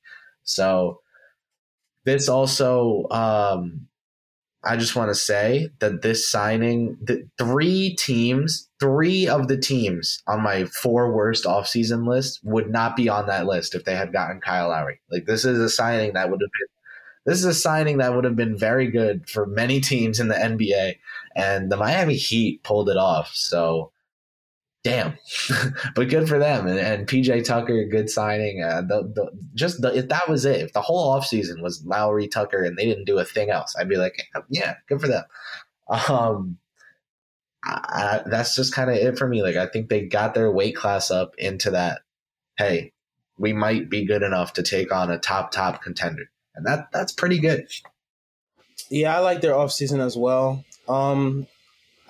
[0.54, 1.00] So
[2.04, 3.86] this also, um,
[4.62, 10.22] I just want to say that this signing, the three teams, three of the teams
[10.26, 14.12] on my four worst offseason list would not be on that list if they had
[14.12, 15.00] gotten Kyle Lowry.
[15.10, 16.68] Like this is a signing that would have been
[17.26, 20.34] this is a signing that would have been very good for many teams in the
[20.34, 20.96] NBA,
[21.36, 23.30] and the Miami Heat pulled it off.
[23.34, 23.92] So,
[24.82, 25.14] damn,
[25.94, 26.66] but good for them.
[26.66, 28.62] And, and PJ Tucker, good signing.
[28.62, 32.28] Uh, the, the, just the, if that was it, if the whole offseason was Lowry
[32.28, 35.24] Tucker and they didn't do a thing else, I'd be like, yeah, good for them.
[36.08, 36.58] Um,
[37.64, 39.42] I, I, that's just kind of it for me.
[39.42, 42.02] Like, I think they got their weight class up into that.
[42.56, 42.92] Hey,
[43.36, 47.12] we might be good enough to take on a top top contender and that that's
[47.12, 47.68] pretty good.
[48.90, 50.64] Yeah, I like their offseason as well.
[50.88, 51.46] Um,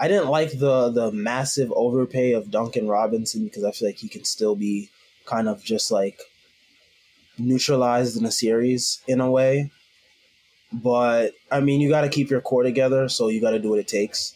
[0.00, 4.08] I didn't like the the massive overpay of Duncan Robinson because I feel like he
[4.08, 4.88] can still be
[5.26, 6.22] kind of just like
[7.38, 9.70] neutralized in a series in a way.
[10.72, 13.68] But I mean, you got to keep your core together, so you got to do
[13.68, 14.34] what it takes.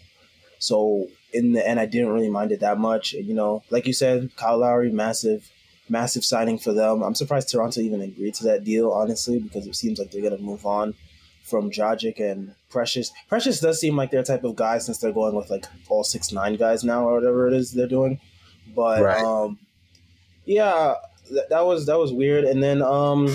[0.58, 3.14] So in the end, I didn't really mind it that much.
[3.14, 5.50] You know, like you said, Kyle Lowry, massive
[5.88, 7.02] massive signing for them.
[7.02, 10.38] I'm surprised Toronto even agreed to that deal, honestly, because it seems like they're to
[10.38, 10.94] move on
[11.44, 13.12] from Dragic and Precious.
[13.28, 16.32] Precious does seem like their type of guy since they're going with like all six
[16.32, 18.20] nine guys now or whatever it is they're doing.
[18.74, 19.22] But right.
[19.22, 19.58] um,
[20.46, 20.94] yeah,
[21.28, 22.44] th- that was that was weird.
[22.44, 23.28] And then um,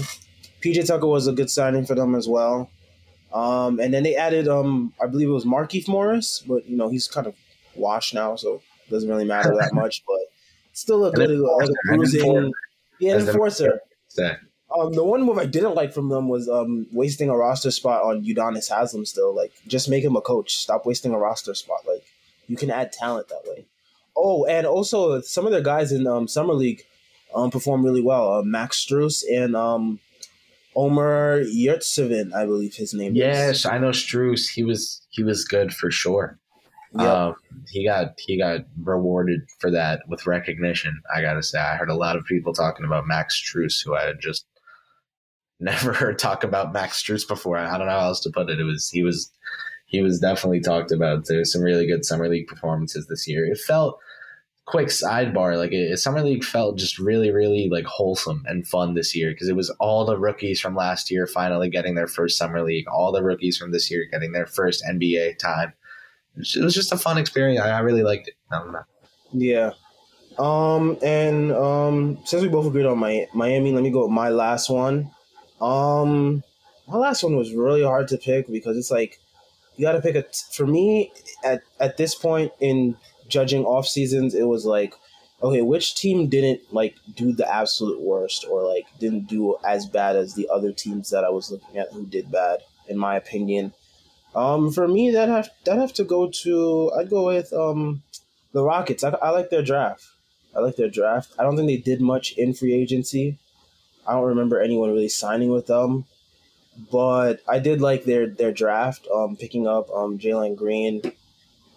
[0.62, 2.70] PJ Tucker was a good signing for them as well.
[3.32, 6.90] Um, and then they added um, I believe it was Markieff Morris, but you know
[6.90, 7.36] he's kind of
[7.76, 8.56] washed now, so
[8.88, 10.04] it doesn't really matter that much.
[10.08, 10.20] But
[10.74, 12.52] still a good like a bruising.
[13.00, 13.80] Yeah, enforcer.
[14.78, 18.04] Um, the one move I didn't like from them was um, wasting a roster spot
[18.04, 19.06] on Udonis Haslem.
[19.06, 20.56] Still, like, just make him a coach.
[20.56, 21.80] Stop wasting a roster spot.
[21.88, 22.04] Like,
[22.48, 23.66] you can add talent that way.
[24.16, 26.84] Oh, and also some of their guys in um, summer league
[27.34, 28.34] um, performed really well.
[28.34, 30.00] Uh, Max Strus and um,
[30.76, 33.14] Omer Yurtseven, I believe his name.
[33.14, 33.18] Is.
[33.18, 33.66] Yes, is.
[33.66, 34.50] I know Strus.
[34.50, 36.38] He was he was good for sure.
[36.94, 37.08] Yep.
[37.08, 37.36] Um,
[37.70, 41.02] he got he got rewarded for that with recognition.
[41.14, 44.06] I gotta say, I heard a lot of people talking about Max Strus, who I
[44.06, 44.46] had just
[45.60, 47.58] never heard talk about Max Strus before.
[47.58, 48.60] I don't know how else to put it.
[48.60, 49.32] It was he was
[49.86, 51.26] he was definitely talked about.
[51.26, 53.46] There's some really good summer league performances this year.
[53.46, 54.00] It felt
[54.66, 59.16] quick sidebar like it, summer league felt just really really like wholesome and fun this
[59.16, 62.62] year because it was all the rookies from last year finally getting their first summer
[62.62, 65.74] league all the rookies from this year getting their first nba time
[66.40, 67.62] it was just a fun experience.
[67.62, 68.36] I, I really liked it.
[69.34, 69.72] Yeah.
[70.38, 74.30] Um, and um, since we both agreed on my Miami, let me go with my
[74.30, 75.12] last one.
[75.62, 76.44] Um,
[76.88, 79.20] my last one was really hard to pick because it's like
[79.76, 80.24] you got to pick a.
[80.24, 81.12] T- for me,
[81.44, 84.94] at at this point in judging off seasons, it was like,
[85.42, 90.16] okay, which team didn't like do the absolute worst or like didn't do as bad
[90.16, 93.74] as the other teams that I was looking at who did bad, in my opinion.
[94.36, 96.92] Um, for me, that have that have to go to.
[96.98, 98.04] I'd go with um,
[98.54, 99.04] the Rockets.
[99.04, 100.06] I, I like their draft.
[100.56, 101.34] I like their draft.
[101.38, 103.38] I don't think they did much in free agency.
[104.10, 106.06] I don't remember anyone really signing with them,
[106.92, 109.08] but I did like their their draft.
[109.14, 111.02] Um, picking up um Jalen Green.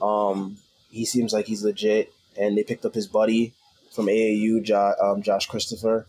[0.01, 0.57] Um,
[0.90, 3.53] he seems like he's legit, and they picked up his buddy
[3.95, 6.07] from AAU, jo- um, Josh Christopher.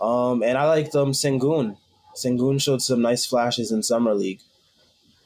[0.00, 1.78] Um, and I liked um Sengun.
[2.14, 4.40] Sengun showed some nice flashes in summer league.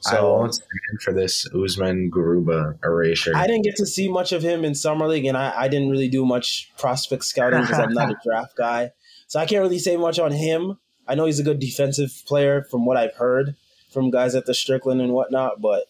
[0.01, 3.33] So I won't stand for this Usman Garuba erasure.
[3.35, 5.89] I didn't get to see much of him in summer league, and I, I didn't
[5.89, 8.91] really do much prospect scouting because I'm not a draft guy.
[9.29, 10.79] So I can't really say much on him.
[11.07, 13.55] I know he's a good defensive player from what I've heard
[13.91, 15.85] from guys at the Strickland and whatnot, but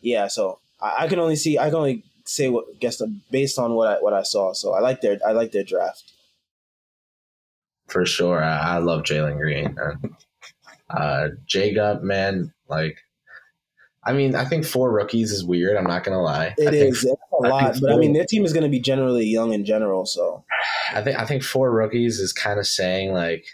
[0.00, 0.28] yeah.
[0.28, 3.88] So I, I can only see I can only say what guess based on what
[3.88, 4.54] I what I saw.
[4.54, 6.10] So I like their I like their draft.
[7.86, 9.76] For sure, I, I love Jalen Green.
[10.88, 12.98] Uh, Jacob, man, like
[14.02, 15.76] I mean, I think four rookies is weird.
[15.76, 16.54] I'm not gonna lie.
[16.56, 18.80] It I is think, a lot, but I mean, their team is going to be
[18.80, 20.06] generally young in general.
[20.06, 20.44] So
[20.94, 23.44] I think I think four rookies is kind of saying like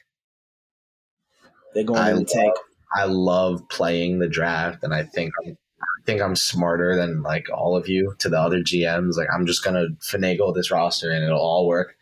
[1.74, 2.54] they're going I the love, tank.
[2.94, 7.46] I love playing the draft, and I think I'm, I think I'm smarter than like
[7.52, 9.16] all of you to the other GMs.
[9.16, 11.96] Like I'm just gonna finagle this roster, and it'll all work.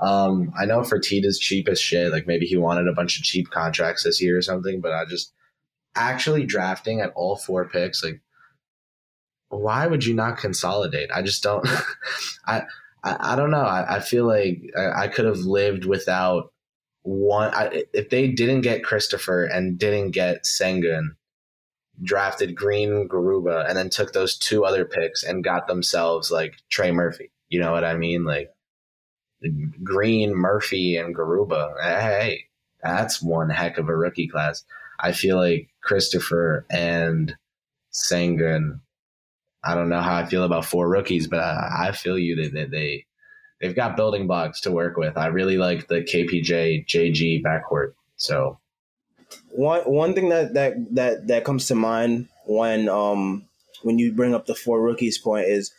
[0.00, 2.12] Um, I know Fertitta's cheap as shit.
[2.12, 5.04] Like maybe he wanted a bunch of cheap contracts this year or something, but I
[5.04, 5.32] just
[5.98, 8.20] actually drafting at all four picks, like
[9.50, 11.10] why would you not consolidate?
[11.12, 11.66] I just don't.
[12.46, 12.62] I,
[13.02, 13.58] I, I don't know.
[13.58, 16.52] I, I feel like I, I, could have lived without
[17.02, 17.52] one.
[17.54, 21.16] I, if they didn't get Christopher and didn't get Sengun,
[22.02, 26.92] drafted Green Garuba and then took those two other picks and got themselves like Trey
[26.92, 27.30] Murphy.
[27.48, 28.24] You know what I mean?
[28.24, 28.50] Like
[29.82, 31.80] Green, Murphy, and Garuba.
[31.80, 32.44] Hey,
[32.82, 34.64] that's one heck of a rookie class.
[34.98, 37.36] I feel like Christopher and
[37.92, 38.80] Sengun.
[39.64, 42.52] I don't know how I feel about four rookies, but I, I feel you that
[42.52, 43.06] they, they
[43.60, 45.16] they've got building blocks to work with.
[45.16, 47.94] I really like the KPJ JG backcourt.
[48.16, 48.58] So
[49.50, 53.44] one one thing that that that that comes to mind when um
[53.82, 55.72] when you bring up the four rookies point is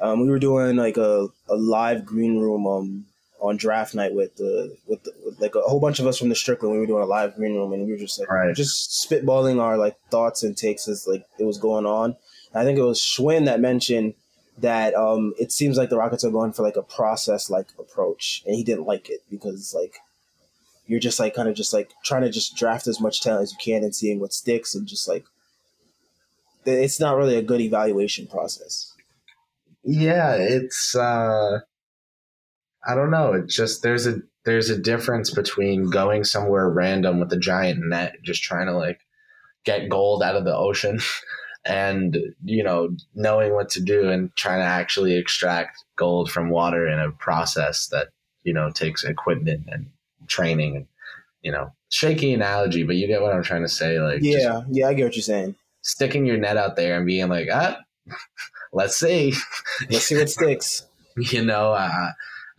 [0.00, 3.06] um, we were doing like a, a live green room um
[3.40, 6.28] on draft night with the with, the, with like a whole bunch of us from
[6.28, 6.72] the Strickland.
[6.72, 8.54] We were doing a live green room and we were just like right.
[8.54, 12.16] just spitballing our like thoughts and takes as like it was going on.
[12.54, 14.14] I think it was Schwinn that mentioned
[14.58, 18.42] that um it seems like the Rockets are going for like a process like approach,
[18.46, 19.96] and he didn't like it because like
[20.86, 23.52] you're just like kind of just like trying to just draft as much talent as
[23.52, 25.24] you can and seeing what sticks and just like
[26.66, 28.92] it's not really a good evaluation process.
[29.82, 31.60] Yeah, it's uh
[32.86, 33.32] I don't know.
[33.34, 38.16] It just there's a there's a difference between going somewhere random with a giant net,
[38.22, 39.00] just trying to like
[39.64, 41.00] get gold out of the ocean,
[41.64, 46.86] and you know knowing what to do and trying to actually extract gold from water
[46.86, 48.08] in a process that
[48.44, 49.90] you know takes equipment and
[50.26, 50.86] training and
[51.42, 54.00] you know shaky analogy, but you get what I'm trying to say.
[54.00, 55.54] Like yeah, yeah, I get what you're saying.
[55.82, 57.78] Sticking your net out there and being like, ah,
[58.72, 59.34] let's see,
[59.90, 60.86] let's see what sticks.
[61.16, 62.10] you know, uh,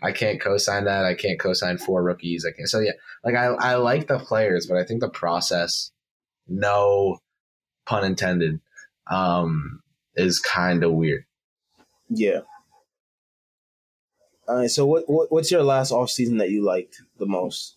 [0.02, 1.06] I can't co-sign that.
[1.06, 2.46] I can't co-sign four rookies.
[2.46, 2.68] I can't.
[2.68, 5.92] So yeah, like I, I like the players, but I think the process,
[6.48, 7.20] no
[7.86, 8.60] pun intended,
[9.10, 9.82] um,
[10.16, 11.26] is kind of weird.
[12.10, 12.42] Yeah.
[14.48, 14.70] All right.
[14.70, 17.76] So what, what what's your last off season that you liked the most?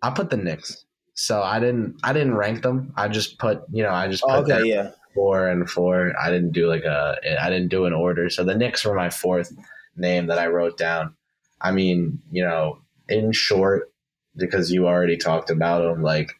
[0.00, 0.84] I put the Knicks.
[1.14, 2.92] So I didn't I didn't rank them.
[2.96, 6.12] I just put you know I just put oh, okay yeah four and four.
[6.18, 8.30] I didn't do like a I didn't do an order.
[8.30, 9.52] So the Knicks were my fourth
[9.96, 11.14] name that I wrote down.
[11.60, 12.78] I mean, you know,
[13.08, 13.92] in short,
[14.36, 16.32] because you already talked about them, like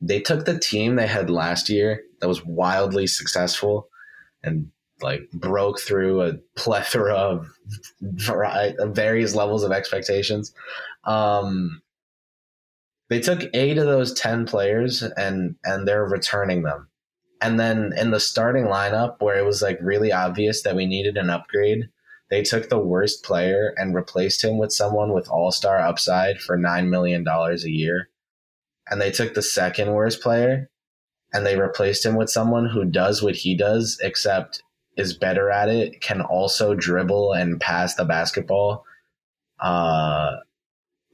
[0.00, 3.88] they took the team they had last year that was wildly successful
[4.42, 7.48] and like broke through a plethora of
[8.00, 10.52] various levels of expectations.
[11.04, 11.82] Um,
[13.08, 16.88] they took eight of those 10 players and and they're returning them
[17.42, 21.16] and then in the starting lineup, where it was like really obvious that we needed
[21.16, 21.88] an upgrade,
[22.30, 26.56] they took the worst player and replaced him with someone with all star upside for
[26.56, 28.08] $9 million a year.
[28.88, 30.70] And they took the second worst player
[31.32, 34.62] and they replaced him with someone who does what he does, except
[34.96, 38.84] is better at it, can also dribble and pass the basketball.
[39.58, 40.36] Uh,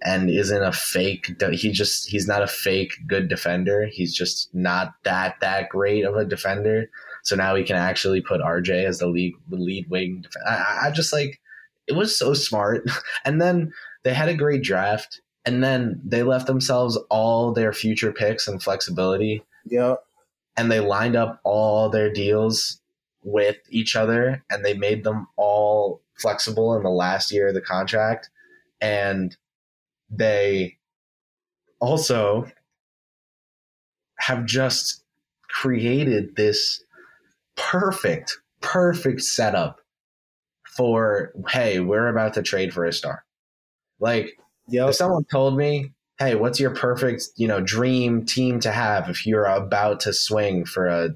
[0.03, 3.87] and isn't a fake he just he's not a fake good defender.
[3.87, 6.91] He's just not that that great of a defender.
[7.25, 11.13] So now we can actually put rj as the lead lead wing I, I just
[11.13, 11.41] like
[11.87, 12.89] it was so smart.
[13.25, 13.73] And then
[14.05, 18.63] they had a great draft and then they left themselves all their future picks and
[18.63, 19.43] flexibility.
[19.67, 19.97] Yeah
[20.59, 22.81] and they lined up all their deals
[23.23, 27.61] with each other and they made them all flexible in the last year of the
[27.61, 28.29] contract.
[28.81, 29.37] And
[30.11, 30.79] they
[31.81, 32.51] also
[34.19, 35.05] have just
[35.49, 36.83] created this
[37.57, 39.81] perfect, perfect setup
[40.77, 43.25] for hey, we're about to trade for a star.
[44.01, 44.91] Like, yep.
[44.91, 49.27] if someone told me, hey, what's your perfect, you know, dream team to have if
[49.27, 51.11] you're about to swing for a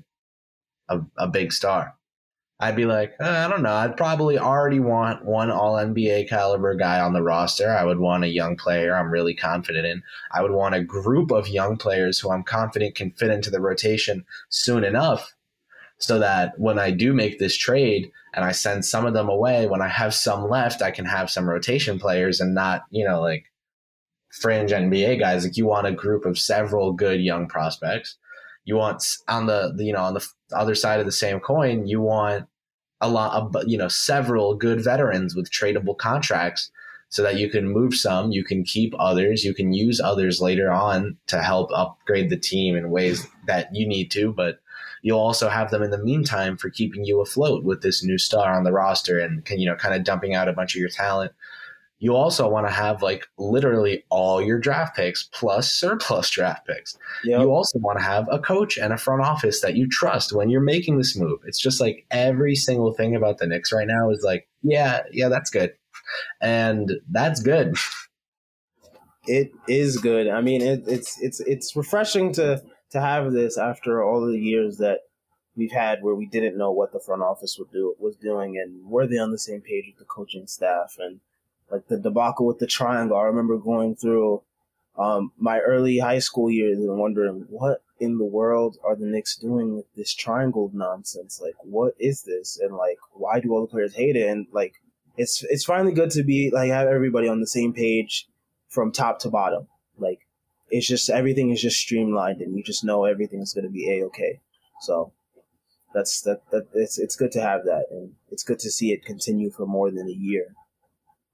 [0.89, 1.95] a, a big star?
[2.63, 3.75] I'd be like, uh, I don't know.
[3.75, 7.69] I'd probably already want one all NBA caliber guy on the roster.
[7.69, 10.01] I would want a young player I'm really confident in.
[10.31, 13.61] I would want a group of young players who I'm confident can fit into the
[13.61, 15.35] rotation soon enough
[15.99, 19.67] so that when I do make this trade and I send some of them away,
[19.67, 23.21] when I have some left, I can have some rotation players and not, you know,
[23.21, 23.47] like
[24.31, 25.43] fringe NBA guys.
[25.43, 28.19] Like you want a group of several good young prospects.
[28.65, 31.89] You want on the, the you know on the other side of the same coin,
[31.89, 32.47] you want
[33.03, 36.71] a lot of you know several good veterans with tradable contracts
[37.11, 40.73] so that you can move some, you can keep others, you can use others later
[40.73, 44.61] on to help upgrade the team in ways that you need to, but
[45.03, 48.57] you'll also have them in the meantime for keeping you afloat with this new star
[48.57, 50.89] on the roster and can you know kind of dumping out a bunch of your
[50.89, 51.33] talent
[52.03, 56.99] you also want to have like literally all your draft picks plus surplus draft picks.
[57.23, 57.41] Yep.
[57.43, 60.51] You also want to have a coach and a front office that you trust when
[60.51, 61.39] you're making this move.
[61.47, 65.29] It's just like every single thing about the Knicks right now is like, yeah, yeah,
[65.29, 65.75] that's good.
[66.41, 67.77] And that's good.
[69.29, 70.27] It is good.
[70.27, 74.79] I mean, it, it's it's it's refreshing to to have this after all the years
[74.79, 75.03] that
[75.55, 78.91] we've had where we didn't know what the front office would do was doing, and
[78.91, 81.21] were they on the same page with the coaching staff and
[81.73, 83.17] like the debacle with the triangle.
[83.17, 84.43] I remember going through
[84.99, 89.37] um, my early high school years and wondering what in the world are the Knicks
[89.37, 91.41] doing with this triangle nonsense?
[91.43, 92.59] Like, what is this?
[92.61, 94.29] And like, why do all the players hate it?
[94.29, 94.75] And like,
[95.17, 98.29] it's it's finally good to be like have everybody on the same page
[98.69, 99.69] from top to bottom.
[99.99, 100.21] Like,
[100.69, 104.05] it's just everything is just streamlined, and you just know everything's going to be a
[104.07, 104.41] okay.
[104.81, 105.13] So
[105.95, 109.05] that's that that it's it's good to have that, and it's good to see it
[109.05, 110.55] continue for more than a year.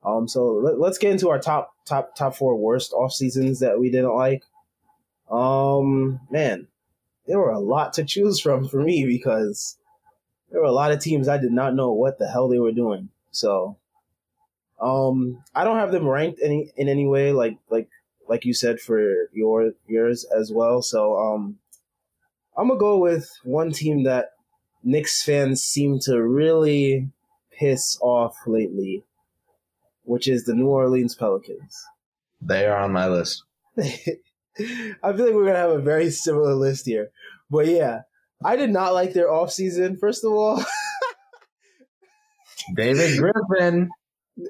[0.05, 3.79] Um, so let, us get into our top top top four worst off seasons that
[3.79, 4.45] we didn't like.
[5.31, 6.69] Um, man,
[7.27, 9.77] there were a lot to choose from for me because
[10.51, 12.73] there were a lot of teams I did not know what the hell they were
[12.73, 13.11] doing.
[13.33, 13.77] So,
[14.81, 17.89] um, I don't have them ranked any in any way like like
[18.29, 20.81] like you said for your yours as well.
[20.81, 21.59] So, um,
[22.57, 24.31] I'm gonna go with one team that
[24.85, 27.11] Knicks fans seem to really
[27.51, 29.05] piss off lately
[30.09, 31.85] which is the New Orleans Pelicans.
[32.41, 33.45] They are on my list.
[33.79, 34.17] I feel
[35.03, 37.11] like we're gonna have a very similar list here.
[37.51, 38.01] But yeah,
[38.43, 40.65] I did not like their offseason, first of all.
[42.77, 43.91] David Griffin.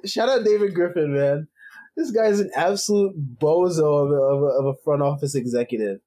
[0.05, 1.49] Shout out David Griffin, man.
[1.97, 5.99] This guy is an absolute bozo of a, of, a, of a front office executive.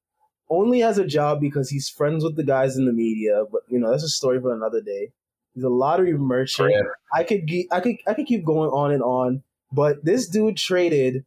[0.48, 3.78] Only has a job because he's friends with the guys in the media, but you
[3.78, 5.12] know that's a story for another day.
[5.54, 6.72] He's a lottery merchant.
[7.14, 11.24] I could I could I could keep going on and on, but this dude traded.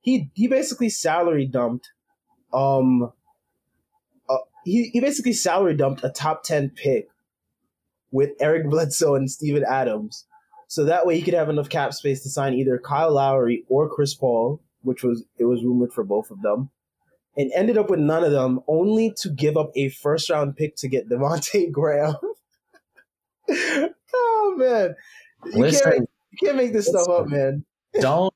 [0.00, 1.90] He he basically salary dumped.
[2.52, 3.12] Um.
[4.28, 7.08] Uh, he he basically salary dumped a top ten pick
[8.10, 10.26] with Eric Bledsoe and Steven Adams,
[10.68, 13.88] so that way he could have enough cap space to sign either Kyle Lowry or
[13.88, 16.70] Chris Paul, which was it was rumored for both of them
[17.36, 20.76] and ended up with none of them, only to give up a first round pick
[20.76, 22.16] to get Devonte Graham.
[24.14, 24.94] oh man,
[25.46, 27.64] you Listen, can't you can't make this stuff up, man.
[28.00, 28.32] don't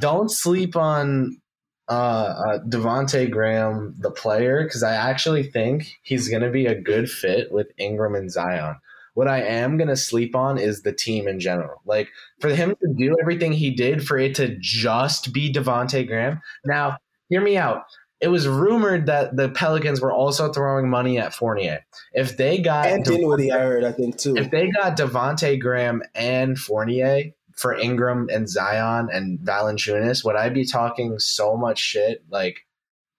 [0.00, 1.40] don't sleep on
[1.88, 6.80] uh, uh Devonte Graham, the player, because I actually think he's going to be a
[6.80, 8.76] good fit with Ingram and Zion.
[9.14, 11.82] What I am going to sleep on is the team in general.
[11.84, 12.08] Like
[12.40, 16.40] for him to do everything he did, for it to just be Devonte Graham.
[16.64, 16.96] Now,
[17.28, 17.84] hear me out
[18.22, 21.84] it was rumored that the Pelicans were also throwing money at Fournier.
[22.12, 24.36] If they got and Dinwiddie, I heard, I think too.
[24.36, 30.50] If they got Devonte Graham and Fournier for Ingram and Zion and Valanciunas, would I
[30.50, 32.22] be talking so much shit?
[32.30, 32.60] Like,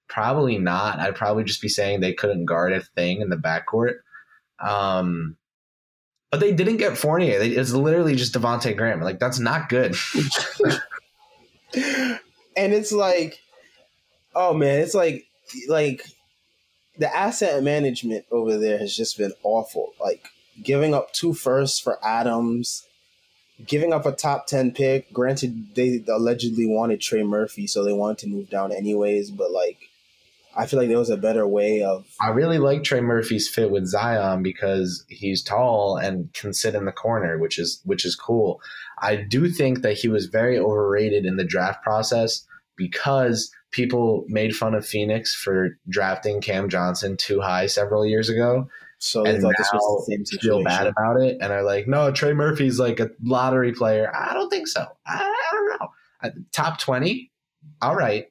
[0.08, 1.00] probably not.
[1.00, 3.96] I'd probably just be saying they couldn't guard a thing in the backcourt.
[4.66, 5.36] Um,
[6.32, 7.40] but they didn't get Fournier.
[7.40, 9.02] They, it's literally just Devonte Graham.
[9.02, 9.98] Like, that's not good.
[11.76, 12.20] and
[12.56, 13.43] it's like
[14.36, 15.26] Oh man, it's like
[15.68, 16.04] like
[16.98, 19.94] the asset management over there has just been awful.
[20.00, 20.28] Like
[20.62, 22.88] giving up two firsts for Adams,
[23.66, 25.12] giving up a top 10 pick.
[25.12, 29.78] Granted, they allegedly wanted Trey Murphy, so they wanted to move down anyways, but like,
[30.56, 32.06] I feel like there was a better way of.
[32.22, 36.86] I really like Trey Murphy's fit with Zion because he's tall and can sit in
[36.86, 38.62] the corner, which is which is cool.
[39.00, 44.56] I do think that he was very overrated in the draft process because people made
[44.56, 48.70] fun of Phoenix for drafting Cam Johnson too high several years ago.
[49.00, 50.50] So and thought this was the same situation.
[50.50, 54.10] Feel bad about it, and are like, no, Trey Murphy's like a lottery player.
[54.16, 54.86] I don't think so.
[55.06, 56.42] I, I don't know.
[56.54, 57.30] Top twenty,
[57.82, 58.28] all right,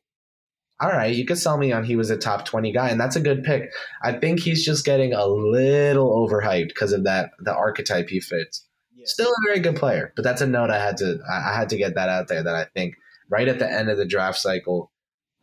[0.80, 1.14] all right.
[1.14, 3.44] You could sell me on he was a top twenty guy, and that's a good
[3.44, 3.70] pick.
[4.02, 8.66] I think he's just getting a little overhyped because of that the archetype he fits.
[8.96, 9.04] Yeah.
[9.04, 11.76] Still a very good player, but that's a note I had to I had to
[11.76, 12.42] get that out there.
[12.42, 12.94] That I think
[13.28, 14.90] right at the end of the draft cycle,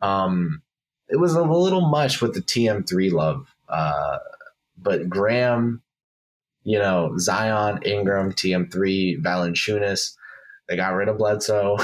[0.02, 0.62] um,
[1.08, 3.54] it was a little much with the TM3 love.
[3.68, 4.18] Uh,
[4.78, 5.82] but Graham,
[6.64, 10.16] you know, Zion, Ingram, TM3, Valanciunas,
[10.68, 11.78] they got rid of Bledsoe.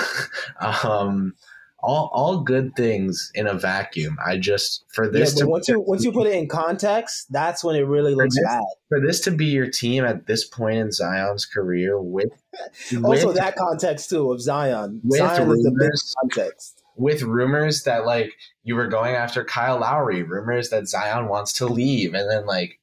[0.60, 1.34] um,
[1.80, 4.16] all, all good things in a vacuum.
[4.24, 7.62] I just for this yeah, to once you once you put it in context, that's
[7.62, 8.64] when it really looks this, bad.
[8.88, 12.30] For this to be your team at this point in Zion's career, with
[13.04, 15.00] also with, that context too of Zion.
[15.12, 15.90] Zion rumors, is the big
[16.20, 18.32] context with rumors that like
[18.64, 22.80] you were going after Kyle Lowry, rumors that Zion wants to leave, and then like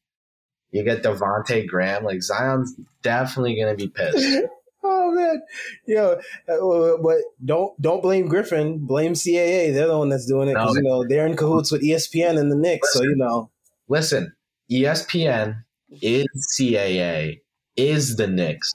[0.72, 2.04] you get Devonte Graham.
[2.04, 4.44] Like Zion's definitely gonna be pissed.
[4.84, 5.42] oh man,
[5.86, 8.86] yo, uh, but don't don't blame Griffin.
[8.86, 9.74] Blame CAA.
[9.74, 12.40] They're the one that's doing it because no, you know they're in cahoots with ESPN
[12.40, 12.96] and the Knicks.
[12.96, 13.52] Listen, so you know,
[13.88, 14.34] listen,
[14.72, 15.64] ESPN
[16.02, 16.28] is
[16.60, 17.42] CAA
[17.76, 18.74] is the Knicks.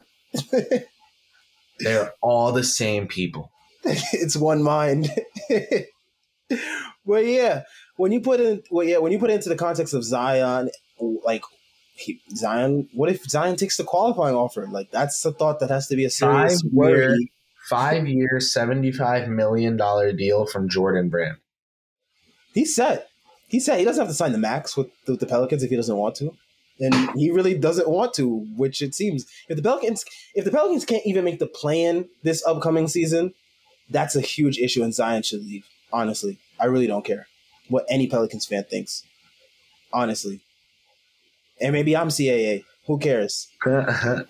[1.80, 3.53] They're all the same people.
[4.12, 5.09] it's one mind.
[7.07, 7.62] but yeah,
[7.97, 10.70] when you put in, well, yeah, when you put it into the context of Zion,
[11.24, 11.43] like
[11.95, 14.66] he, Zion, what if Zion takes the qualifying offer?
[14.66, 16.97] Like that's a thought that has to be a serious Five worry.
[16.99, 17.16] year-
[17.68, 19.76] Five year, $75 million
[20.16, 21.36] deal from Jordan Brand.
[22.55, 23.11] He's set.
[23.47, 25.68] He said he doesn't have to sign the max with the, with the Pelicans if
[25.68, 26.34] he doesn't want to,
[26.80, 28.47] and he really doesn't want to.
[28.57, 32.43] Which it seems if the Pelicans if the Pelicans can't even make the plan this
[32.47, 33.34] upcoming season,
[33.91, 35.66] that's a huge issue, and Zion should leave.
[35.93, 37.26] Honestly, I really don't care
[37.68, 39.05] what any Pelicans fan thinks.
[39.93, 40.41] Honestly,
[41.61, 42.64] and maybe I'm CAA.
[42.86, 43.49] Who cares?
[43.66, 44.24] I,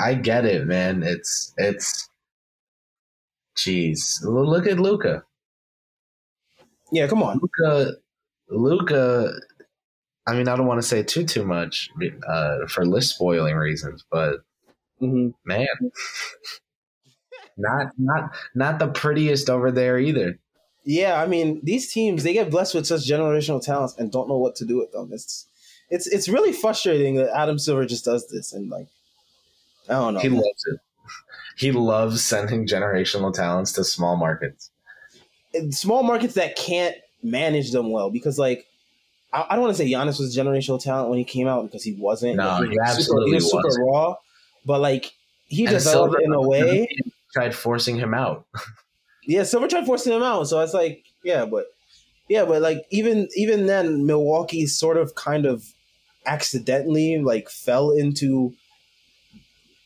[0.00, 1.02] I get it, man.
[1.02, 2.08] It's it's
[3.56, 4.22] jeez.
[4.22, 5.24] Look at Luka.
[6.92, 7.40] Yeah, come on.
[7.40, 7.92] Luka
[8.48, 9.32] Luka
[10.26, 11.88] I mean I don't want to say too too much
[12.28, 14.40] uh, for list spoiling reasons, but
[14.98, 15.66] hmm man.
[17.60, 20.38] not not not the prettiest over there either.
[20.84, 24.38] Yeah, I mean these teams they get blessed with such generational talents and don't know
[24.38, 25.10] what to do with them.
[25.12, 25.46] It's
[25.90, 28.88] it's it's really frustrating that Adam Silver just does this and like
[29.88, 30.20] I don't know.
[30.20, 30.80] He loves it.
[31.56, 34.70] He loves sending generational talents to small markets.
[35.52, 38.64] in small markets that can't manage them well because like
[39.32, 41.84] I, I don't want to say Giannis was generational talent when he came out because
[41.84, 42.36] he wasn't.
[42.36, 43.86] No, Like, he was absolutely super, he was super wasn't.
[43.86, 44.14] raw,
[44.64, 45.12] but like
[45.46, 46.88] he And developed Silver- in a way.
[47.32, 48.46] Tried forcing him out.
[49.26, 51.66] Yeah, Silver tried forcing him out, so it's like yeah, but
[52.28, 55.62] yeah, but like even even then, Milwaukee sort of kind of
[56.26, 58.54] accidentally like fell into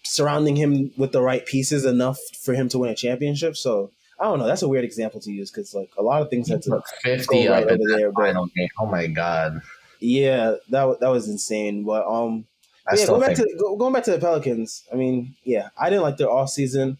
[0.04, 3.56] surrounding him with the right pieces enough for him to win a championship.
[3.56, 3.90] So
[4.20, 4.46] I don't know.
[4.46, 6.84] That's a weird example to use because like a lot of things had to Put
[7.02, 8.68] 50 Go right up over there, but- game.
[8.78, 9.60] Oh my god.
[10.00, 11.84] Yeah, that that was insane.
[11.84, 12.46] But um,
[12.86, 14.84] I yeah, going back to go, going back to the Pelicans.
[14.92, 16.98] I mean, yeah, I didn't like their off season.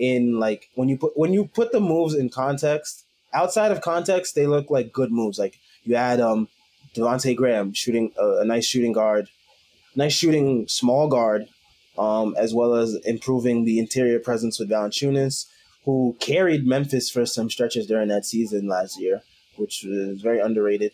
[0.00, 4.34] In like when you put when you put the moves in context, outside of context,
[4.34, 5.38] they look like good moves.
[5.38, 6.48] Like you had um
[6.94, 9.28] Devonte Graham shooting a, a nice shooting guard,
[9.94, 11.48] nice shooting small guard,
[11.98, 15.46] um, as well as improving the interior presence with Valanciunas,
[15.84, 19.22] who carried Memphis for some stretches during that season last year,
[19.56, 20.92] which was very underrated.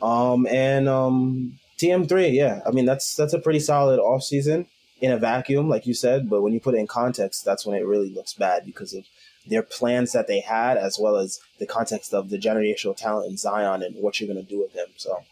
[0.00, 4.66] Um, and um, TM3, yeah, I mean that's that's a pretty solid off season
[5.00, 6.28] in a vacuum, like you said.
[6.28, 9.04] But when you put it in context, that's when it really looks bad because of
[9.46, 13.36] their plans that they had, as well as the context of the generational talent in
[13.36, 14.88] Zion and what you're gonna do with him.
[14.96, 15.24] So,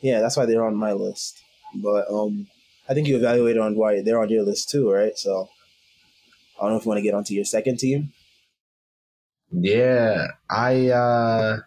[0.00, 1.42] yeah, that's why they're on my list.
[1.74, 2.48] But um,
[2.88, 5.16] I think you evaluated on why they're on your list too, right?
[5.18, 5.48] So,
[6.58, 8.12] I don't know if you want to get onto your second team.
[9.50, 11.58] Yeah, I uh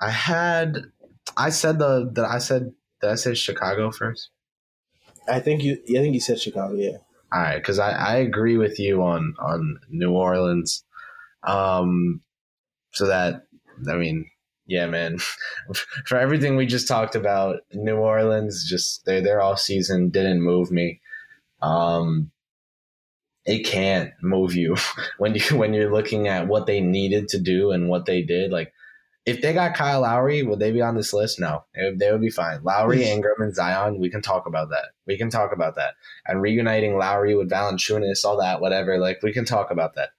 [0.00, 0.84] I had
[1.36, 4.30] I said the that I said did I say Chicago first?
[5.28, 6.98] I think you, I think you said Chicago, yeah.
[7.32, 10.84] All right, because I, I agree with you on on New Orleans.
[11.42, 12.20] Um,
[12.92, 13.46] so that
[13.88, 14.30] I mean,
[14.66, 15.18] yeah, man.
[16.06, 20.70] For everything we just talked about, New Orleans just their their off season didn't move
[20.70, 21.00] me.
[21.60, 22.30] Um,
[23.46, 24.76] it can't move you
[25.18, 28.50] when you when you're looking at what they needed to do and what they did.
[28.50, 28.72] Like,
[29.26, 31.40] if they got Kyle Lowry, would they be on this list?
[31.40, 32.62] No, they, they would be fine.
[32.62, 33.04] Lowry, hmm.
[33.04, 34.90] Ingram, and Zion, we can talk about that.
[35.06, 35.94] We can talk about that.
[36.26, 38.98] And reuniting Lowry with Valanciunas, all that, whatever.
[38.98, 40.10] Like, we can talk about that.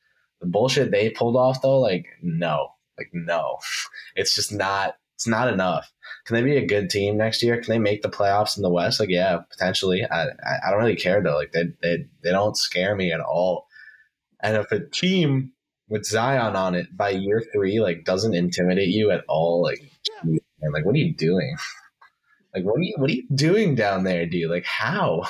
[0.41, 3.57] The bullshit they pulled off, though, like, no, like, no,
[4.15, 4.95] it's just not.
[5.13, 5.93] It's not enough.
[6.25, 7.55] Can they be a good team next year?
[7.55, 8.99] Can they make the playoffs in the West?
[8.99, 10.03] Like, yeah, potentially.
[10.03, 11.37] I, I, I don't really care though.
[11.37, 13.67] Like, they, they, they don't scare me at all.
[14.41, 15.53] And if a team
[15.87, 20.41] with Zion on it by year three, like, doesn't intimidate you at all, like, geez,
[20.61, 21.55] man, like, what are you doing?
[22.53, 24.49] Like, what are you, what are you doing down there, dude?
[24.49, 25.23] Like, how?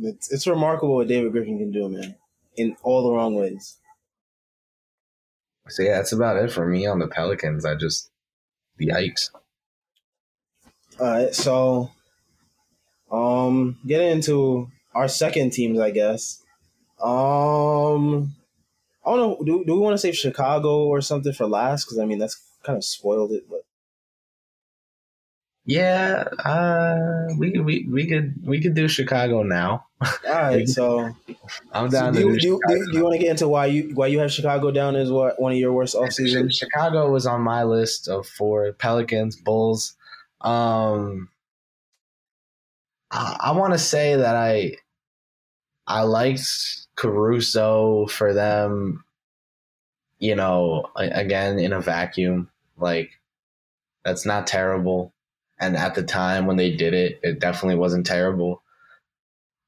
[0.00, 2.16] It's it's remarkable what David Griffin can do, man,
[2.56, 3.76] in all the wrong ways.
[5.68, 7.66] So yeah, that's about it for me on the Pelicans.
[7.66, 8.10] I just,
[8.78, 9.30] the yikes.
[10.98, 11.90] All right, so
[13.10, 16.42] um, getting into our second teams, I guess.
[17.02, 18.34] Um,
[19.06, 19.44] I don't know.
[19.44, 21.84] Do, do we want to save Chicago or something for last?
[21.84, 23.44] Because I mean, that's kind of spoiled it.
[23.48, 23.64] But
[25.66, 29.86] Yeah, uh, we, we we could we could do Chicago now.
[30.00, 31.14] all right, so,
[31.72, 34.06] I'm down you, do do, do, do you want to get into why you why
[34.06, 36.56] you have Chicago down as what one of your worst off seasons?
[36.56, 39.94] Chicago was on my list of four Pelicans, Bulls.
[40.40, 41.28] Um,
[43.10, 44.76] I, I want to say that I
[45.86, 49.04] I liked Caruso for them.
[50.18, 53.10] You know, again in a vacuum, like
[54.04, 55.12] that's not terrible.
[55.58, 58.62] And at the time when they did it, it definitely wasn't terrible.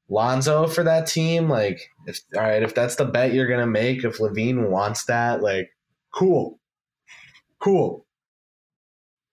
[0.09, 4.03] Lonzo for that team, like, if all right, if that's the bet you're gonna make,
[4.03, 5.69] if LaVine wants that, like,
[6.13, 6.59] cool,
[7.59, 8.05] cool.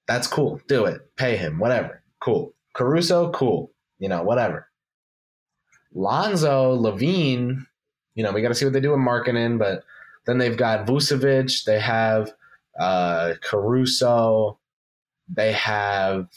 [0.07, 0.61] That's cool.
[0.69, 1.17] Do it.
[1.17, 1.59] Pay him.
[1.59, 2.03] Whatever.
[2.21, 2.55] Cool.
[2.75, 3.73] Caruso, cool.
[3.99, 4.69] You know, whatever.
[5.95, 7.67] Lonzo, LaVine,
[8.15, 9.85] you know, we got to see what they do with Markkanen, but
[10.27, 12.33] then they've got Vucevic, they have
[12.79, 14.59] uh, Caruso,
[15.29, 16.29] they have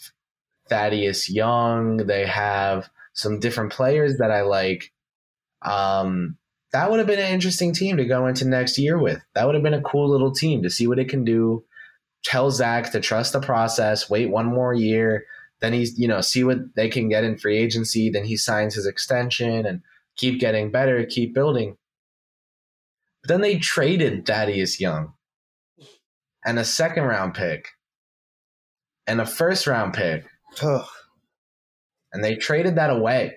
[0.68, 4.92] Thaddeus Young, they have some different players that I like.
[5.62, 6.36] Um,
[6.72, 9.20] that would have been an interesting team to go into next year with.
[9.34, 11.64] That would have been a cool little team to see what it can do.
[12.24, 15.24] Tell Zach to trust the process, wait one more year,
[15.60, 18.10] then he's, you know, see what they can get in free agency.
[18.10, 19.82] Then he signs his extension and
[20.16, 21.76] keep getting better, keep building.
[23.22, 25.14] But then they traded Thaddeus Young
[26.44, 27.68] and a second round pick
[29.06, 30.24] and a first round pick.
[32.12, 33.36] and they traded that away.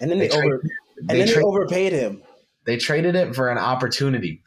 [0.00, 0.62] And then they, they over
[0.98, 2.22] and they then tra- they overpaid him.
[2.66, 4.42] They traded it for an opportunity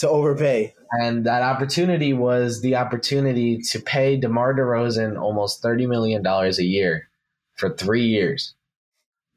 [0.00, 0.74] to overpay.
[0.92, 7.08] And that opportunity was the opportunity to pay DeMar DeRozan almost $30 million a year
[7.54, 8.54] for three years.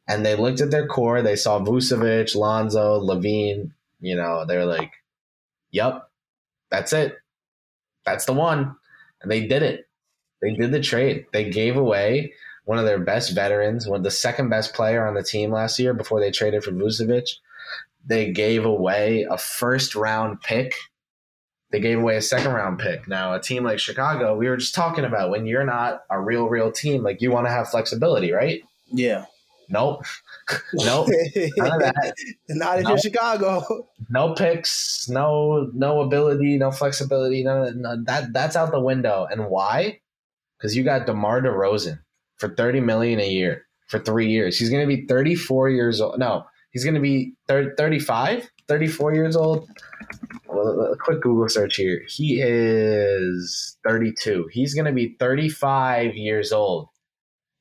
[0.07, 1.21] And they looked at their core.
[1.21, 3.71] They saw Vucevic, Lonzo, LaVine.
[3.99, 4.93] You know, they're like,
[5.71, 6.09] yep,
[6.71, 7.17] that's it.
[8.05, 8.75] That's the one.
[9.21, 9.87] And they did it.
[10.41, 11.25] They did the trade.
[11.31, 12.33] They gave away
[12.65, 15.79] one of their best veterans, one of the second best player on the team last
[15.79, 17.29] year before they traded for Vucevic.
[18.05, 20.75] They gave away a first round pick
[21.73, 23.07] they gave away a second round pick.
[23.07, 26.45] Now, a team like Chicago, we were just talking about when you're not a real,
[26.45, 28.61] real team, like you want to have flexibility, right?
[28.91, 29.25] Yeah.
[29.69, 30.05] Nope.
[30.75, 31.07] nope.
[31.35, 32.13] None of that.
[32.49, 32.89] Not if nope.
[32.91, 33.87] you're Chicago.
[34.11, 37.43] No picks, no no ability, no flexibility.
[37.43, 39.25] None of that, that that's out the window.
[39.31, 39.99] And why?
[40.57, 41.99] Because you got DeMar DeRozan
[42.37, 44.59] for 30 million a year for three years.
[44.59, 46.19] He's going to be 34 years old.
[46.19, 49.69] No, he's going to be 30, 35, 34 years old
[50.59, 52.01] a quick Google search here.
[52.07, 54.49] He is 32.
[54.51, 56.89] He's going to be 35 years old,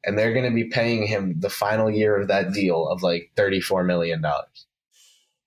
[0.04, 3.30] and they're going to be paying him the final year of that deal of like
[3.36, 4.66] 34 million dollars,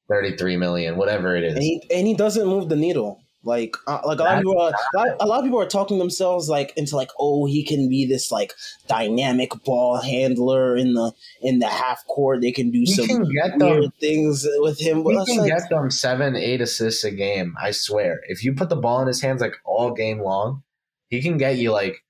[0.09, 1.53] 33 million, whatever it is.
[1.53, 3.21] And he, and he doesn't move the needle.
[3.45, 5.67] Like, uh, like a lot, of people are, a lot, a lot of people are
[5.67, 8.53] talking themselves like into like, oh, he can be this like
[8.87, 12.41] dynamic ball handler in the in the half court.
[12.41, 15.03] They can do he some can get weird them, things with him.
[15.03, 17.55] He can like, get them seven, eight assists a game.
[17.61, 18.21] I swear.
[18.27, 20.63] If you put the ball in his hands like all game long,
[21.09, 22.03] he can get you like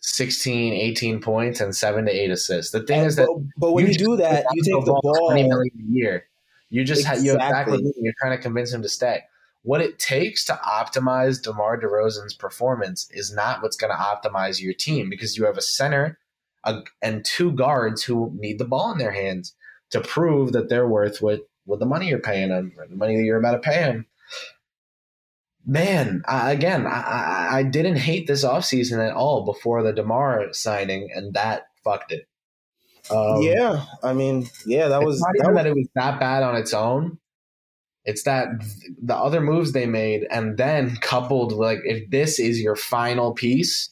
[0.00, 2.72] 16, 18 points and seven to eight assists.
[2.72, 5.00] The thing and, is that, but, but when you, you do that, you take the
[5.00, 6.26] ball, twenty million a year.
[6.70, 7.28] You just exactly.
[7.28, 9.22] have you exactly you're trying to convince him to stay
[9.62, 14.74] what it takes to optimize DeMar DeRozan's performance is not what's going to optimize your
[14.74, 16.18] team because you have a center
[16.64, 19.54] a, and two guards who need the ball in their hands
[19.90, 23.22] to prove that they're worth what, what the money you're paying them, the money that
[23.22, 24.06] you're about to pay them.
[25.64, 31.10] Man, I, again, I, I didn't hate this offseason at all before the DeMar signing,
[31.14, 32.26] and that fucked it.
[33.10, 36.20] Um, yeah, I mean, yeah, that was not that even was, that it was that
[36.20, 37.18] bad on its own.
[38.04, 38.48] It's that
[39.00, 43.90] the other moves they made, and then coupled like if this is your final piece,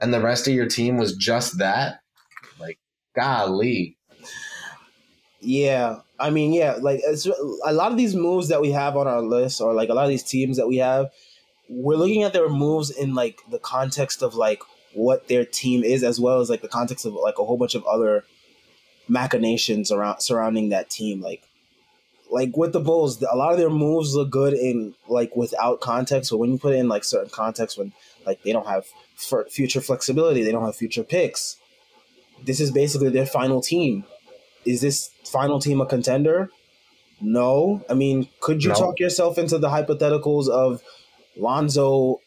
[0.00, 2.00] and the rest of your team was just that,
[2.58, 2.78] like
[3.14, 3.98] golly.
[5.42, 7.00] Yeah, I mean, yeah, like
[7.64, 10.04] a lot of these moves that we have on our list, or like a lot
[10.04, 11.10] of these teams that we have,
[11.68, 14.62] we're looking at their moves in like the context of like
[14.94, 17.74] what their team is, as well as like the context of like a whole bunch
[17.74, 18.24] of other
[19.08, 21.20] machinations around surrounding that team.
[21.20, 21.42] Like
[22.30, 26.30] like with the Bulls, a lot of their moves look good in like without context,
[26.30, 27.92] but when you put it in like certain context, when
[28.26, 28.86] like they don't have
[29.48, 31.56] future flexibility, they don't have future picks.
[32.42, 34.04] This is basically their final team.
[34.64, 36.50] Is this final team a contender?
[37.20, 37.84] No.
[37.88, 38.76] I mean, could you no.
[38.76, 40.82] talk yourself into the hypotheticals of
[41.36, 42.20] Lonzo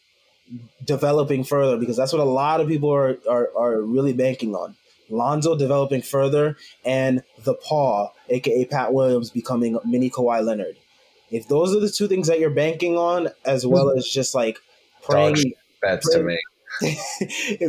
[0.84, 1.76] developing further?
[1.76, 4.76] Because that's what a lot of people are, are, are really banking on.
[5.10, 10.76] Lonzo developing further, and the paw, aka Pat Williams, becoming mini Kawhi Leonard.
[11.30, 14.58] If those are the two things that you're banking on, as well as just like
[15.02, 16.38] praying, bets to me.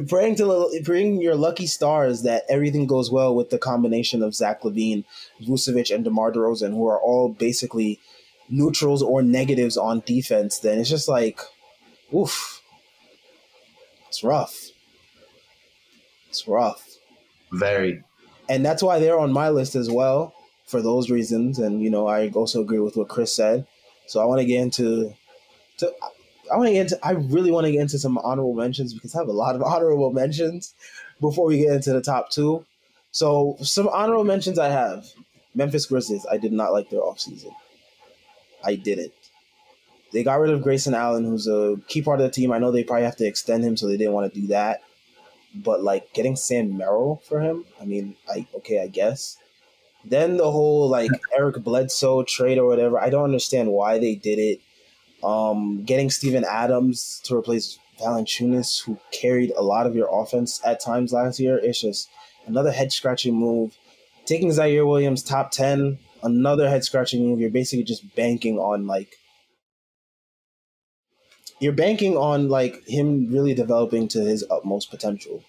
[0.07, 4.61] praying to bring your lucky stars that everything goes well with the combination of Zach
[4.61, 5.03] LaVine,
[5.41, 7.99] Vucevic, and DeMar DeRozan, who are all basically
[8.49, 11.39] neutrals or negatives on defense, then it's just like,
[12.13, 12.61] oof,
[14.07, 14.69] it's rough.
[16.29, 16.84] It's rough.
[17.59, 18.03] Very.
[18.49, 20.33] And that's why they're on my list as well
[20.65, 21.59] for those reasons.
[21.59, 23.65] And, you know, I also agree with what Chris said.
[24.07, 25.13] So I want to get into,
[25.77, 25.91] to,
[26.51, 29.15] I want to get into, I really want to get into some honorable mentions because
[29.15, 30.73] I have a lot of honorable mentions
[31.19, 32.65] before we get into the top two.
[33.11, 35.07] So some honorable mentions I have.
[35.55, 36.25] Memphis Grizzlies.
[36.29, 37.53] I did not like their offseason.
[38.63, 39.13] I didn't.
[40.11, 42.51] they got rid of Grayson Allen, who's a key part of the team.
[42.51, 44.81] I know they probably have to extend him, so they didn't want to do that.
[45.55, 49.37] But like getting Sam Merrill for him, I mean, I okay, I guess.
[50.03, 54.39] Then the whole like Eric Bledsoe trade or whatever, I don't understand why they did
[54.39, 54.61] it.
[55.23, 60.79] Um, getting Steven Adams to replace Valanciunas, who carried a lot of your offense at
[60.79, 62.09] times last year, it's just
[62.45, 63.77] another head scratching move.
[64.25, 67.39] Taking Ziaire Williams top ten, another head scratching move.
[67.39, 69.17] You're basically just banking on like
[71.59, 75.43] you're banking on like him really developing to his utmost potential.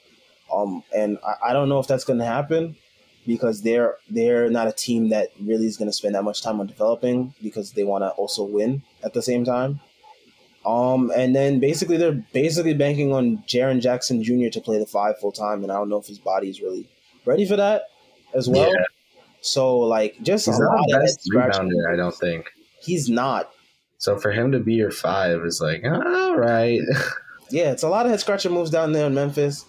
[0.53, 2.77] Um, and I, I don't know if that's going to happen
[3.27, 6.61] because they're they're not a team that really is going to spend that much time
[6.61, 9.81] on developing because they want to also win at the same time.
[10.65, 14.49] Um, and then basically they're basically banking on Jaren Jackson Jr.
[14.51, 16.89] to play the five full time, and I don't know if his body is really
[17.25, 17.85] ready for that
[18.35, 18.69] as well.
[18.69, 18.85] Yeah.
[19.41, 22.51] So like just he's a lot of best rebounder, I don't think
[22.81, 23.51] he's not.
[23.99, 26.81] So for him to be your five is like all right.
[27.51, 29.65] yeah, it's a lot of head scratching moves down there in Memphis.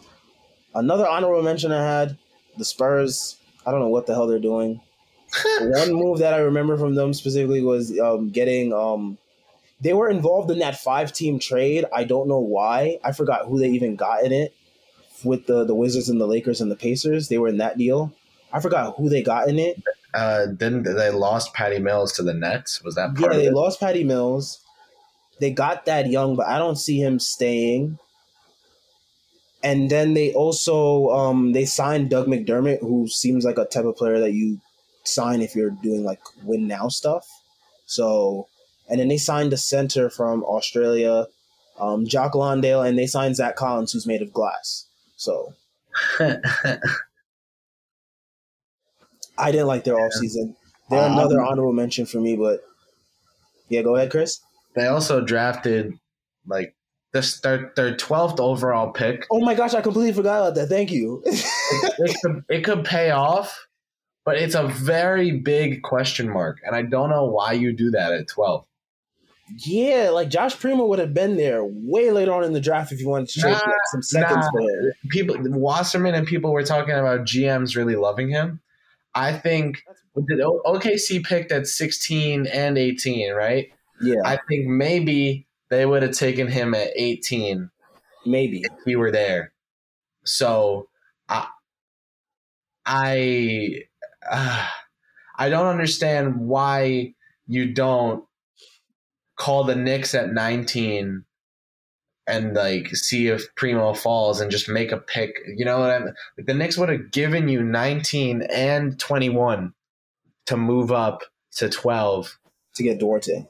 [0.75, 2.17] Another honorable mention I had
[2.57, 3.37] the Spurs.
[3.65, 4.81] I don't know what the hell they're doing.
[5.59, 8.73] One move that I remember from them specifically was um, getting.
[8.73, 9.17] Um,
[9.79, 11.85] they were involved in that five team trade.
[11.93, 12.97] I don't know why.
[13.03, 14.55] I forgot who they even got in it
[15.23, 17.27] with the the Wizards and the Lakers and the Pacers.
[17.27, 18.13] They were in that deal.
[18.51, 19.81] I forgot who they got in it.
[20.17, 22.81] Uh, then they lost Patty Mills to the Nets.
[22.83, 23.27] Was that yeah?
[23.27, 24.59] they lost Patty Mills.
[25.39, 27.99] They got that young, but I don't see him staying.
[29.63, 33.95] And then they also um, they signed Doug McDermott, who seems like a type of
[33.95, 34.59] player that you
[35.03, 37.27] sign if you're doing like win now stuff.
[37.85, 38.47] So,
[38.89, 41.27] and then they signed a center from Australia,
[41.79, 44.87] um, Jock Landale, and they signed Zach Collins, who's made of glass.
[45.15, 45.53] So.
[49.37, 50.55] I didn't like their offseason.
[50.89, 52.61] They're um, another honorable mention for me, but
[53.69, 54.39] yeah, go ahead, Chris.
[54.75, 55.93] They also drafted
[56.45, 56.75] like
[57.13, 59.25] this their their twelfth overall pick.
[59.31, 60.67] Oh my gosh, I completely forgot about that.
[60.67, 61.21] Thank you.
[61.25, 61.45] it,
[61.99, 63.67] it, could, it could pay off,
[64.25, 68.13] but it's a very big question mark, and I don't know why you do that
[68.13, 68.65] at twelve.
[69.65, 72.99] Yeah, like Josh Primo would have been there way later on in the draft if
[72.99, 74.91] you wanted to trade nah, some seconds nah.
[75.09, 78.59] People, Wasserman and people were talking about GMs really loving him.
[79.17, 79.83] I think
[80.27, 83.67] did OKC picked at 16 and 18, right?
[84.01, 84.21] Yeah.
[84.23, 87.69] I think maybe they would have taken him at 18.
[88.25, 89.53] Maybe if he were there.
[90.23, 90.89] So
[91.27, 91.47] I
[92.85, 93.83] I
[94.29, 94.67] uh,
[95.35, 97.13] I don't understand why
[97.47, 98.23] you don't
[99.37, 101.23] call the Knicks at 19
[102.27, 105.39] and like see if Primo falls and just make a pick.
[105.47, 106.13] You know what I mean?
[106.37, 109.73] Like the Knicks would have given you 19 and 21
[110.47, 111.21] to move up
[111.53, 112.37] to 12
[112.75, 113.47] to get Duarte.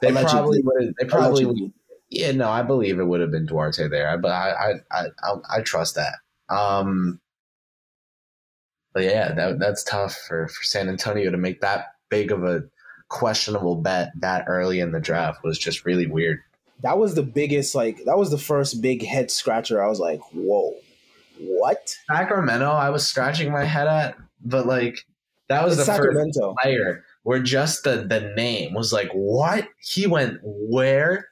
[0.00, 0.94] They probably would.
[0.98, 1.72] They probably would.
[2.08, 5.34] Yeah, no, I believe it would have been Duarte there, but I, I, I, I,
[5.58, 6.14] I trust that.
[6.48, 7.20] Um,
[8.92, 12.64] but yeah, that that's tough for for San Antonio to make that big of a
[13.08, 16.40] questionable bet that early in the draft was just really weird
[16.82, 19.82] that was the biggest like that was the first big head scratcher.
[19.82, 20.74] I was like, whoa,
[21.38, 21.94] what?
[22.10, 24.98] Sacramento, I was scratching my head at, but like
[25.48, 26.54] that was it's the Sacramento.
[26.54, 29.68] first player where just the the name was like, what?
[29.78, 31.28] He went where?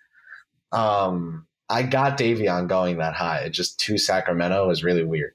[0.72, 3.40] Um, I got Davion going that high.
[3.40, 5.32] It just to Sacramento was really weird.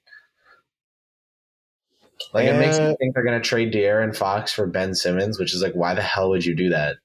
[2.34, 5.62] Like it makes me think they're gonna trade De'Aaron Fox for Ben Simmons, which is
[5.62, 6.98] like, why the hell would you do that?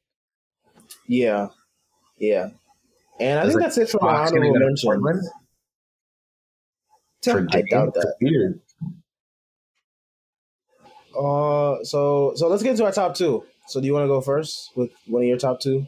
[1.06, 1.48] Yeah,
[2.18, 2.50] yeah.
[3.20, 5.30] And I think like that's it for my honorable mentions.
[7.26, 8.14] I doubt that.
[8.20, 8.60] Weird.
[11.18, 13.44] Uh, so so let's get into our top two.
[13.66, 15.86] So do you want to go first with one of your top two,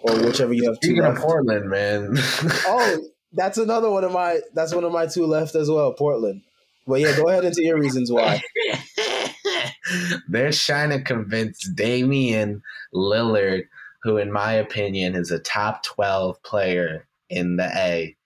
[0.00, 0.88] or whichever you have two?
[0.88, 2.14] Speaking of Portland, man.
[2.66, 2.98] oh,
[3.32, 4.40] that's another one of my.
[4.52, 5.92] That's one of my two left as well.
[5.92, 6.42] Portland.
[6.86, 8.42] but yeah, go ahead into your reasons why.
[10.28, 12.62] They're trying to convince Damian
[12.94, 13.64] Lillard
[14.02, 18.16] who, in my opinion, is a top 12 player in the A,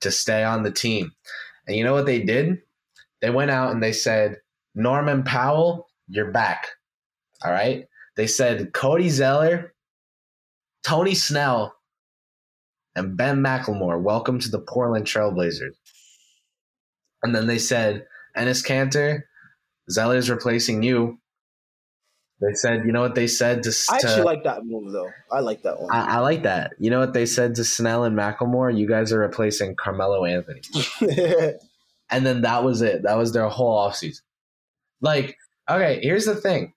[0.00, 1.12] to stay on the team.
[1.66, 2.58] And you know what they did?
[3.20, 4.36] They went out and they said,
[4.74, 6.66] Norman Powell, you're back.
[7.44, 7.86] All right.
[8.16, 9.74] They said Cody Zeller,
[10.84, 11.74] Tony Snell,
[12.94, 15.74] and Ben McLemore, welcome to the Portland Trailblazers.
[17.22, 18.06] And then they said,
[18.36, 19.22] Enes Kanter,
[19.90, 21.18] Zeller's replacing you.
[22.40, 23.70] They said, you know what they said to.
[23.90, 25.10] I actually to, like that move though.
[25.30, 25.90] I like that one.
[25.90, 26.72] I, I, like that.
[26.78, 28.76] You know what they said to Snell and McLemore?
[28.76, 30.60] You guys are replacing Carmelo Anthony.
[32.10, 33.04] and then that was it.
[33.04, 34.22] That was their whole offseason.
[35.00, 35.38] Like,
[35.70, 36.74] okay, here's the thing.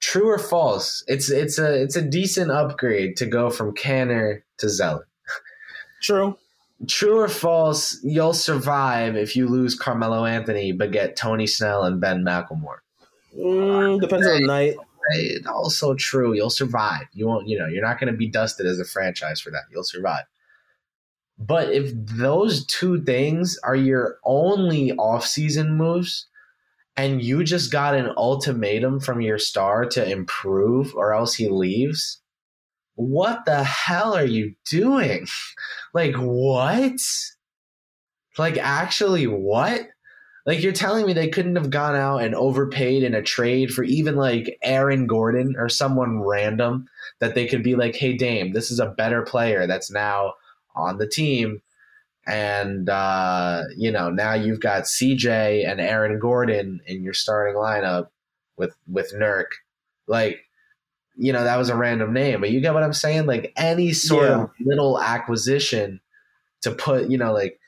[0.00, 1.04] true or false?
[1.06, 5.06] It's it's a it's a decent upgrade to go from Kanter to Zeller.
[6.00, 6.38] True.
[6.86, 7.98] True or false?
[8.02, 12.78] You'll survive if you lose Carmelo Anthony, but get Tony Snell and Ben McLemore.
[13.36, 14.76] Mm, depends on the night.
[15.10, 16.34] Right, also true.
[16.34, 17.06] You'll survive.
[17.12, 17.48] You won't.
[17.48, 19.62] You know, you're not going to be dusted as a franchise for that.
[19.70, 20.24] You'll survive.
[21.38, 26.26] But if those two things are your only offseason moves,
[26.96, 32.20] and you just got an ultimatum from your star to improve or else he leaves,
[32.94, 35.26] what the hell are you doing?
[35.94, 37.00] like, what?
[38.38, 39.88] Like, actually, what?
[40.46, 43.82] Like, you're telling me they couldn't have gone out and overpaid in a trade for
[43.82, 46.88] even like Aaron Gordon or someone random
[47.18, 50.34] that they could be like, hey, Dame, this is a better player that's now
[50.76, 51.62] on the team.
[52.28, 58.08] And, uh, you know, now you've got CJ and Aaron Gordon in your starting lineup
[58.56, 59.46] with, with Nurk.
[60.06, 60.44] Like,
[61.16, 63.26] you know, that was a random name, but you get what I'm saying?
[63.26, 64.42] Like any sort yeah.
[64.42, 66.00] of little acquisition
[66.62, 67.58] to put, you know, like,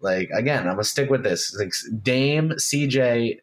[0.00, 1.54] like again, I'm gonna stick with this.
[1.54, 1.72] Like
[2.02, 3.38] Dame, CJ,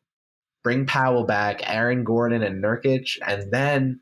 [0.63, 3.99] bring Powell back, Aaron Gordon and Nurkic, and then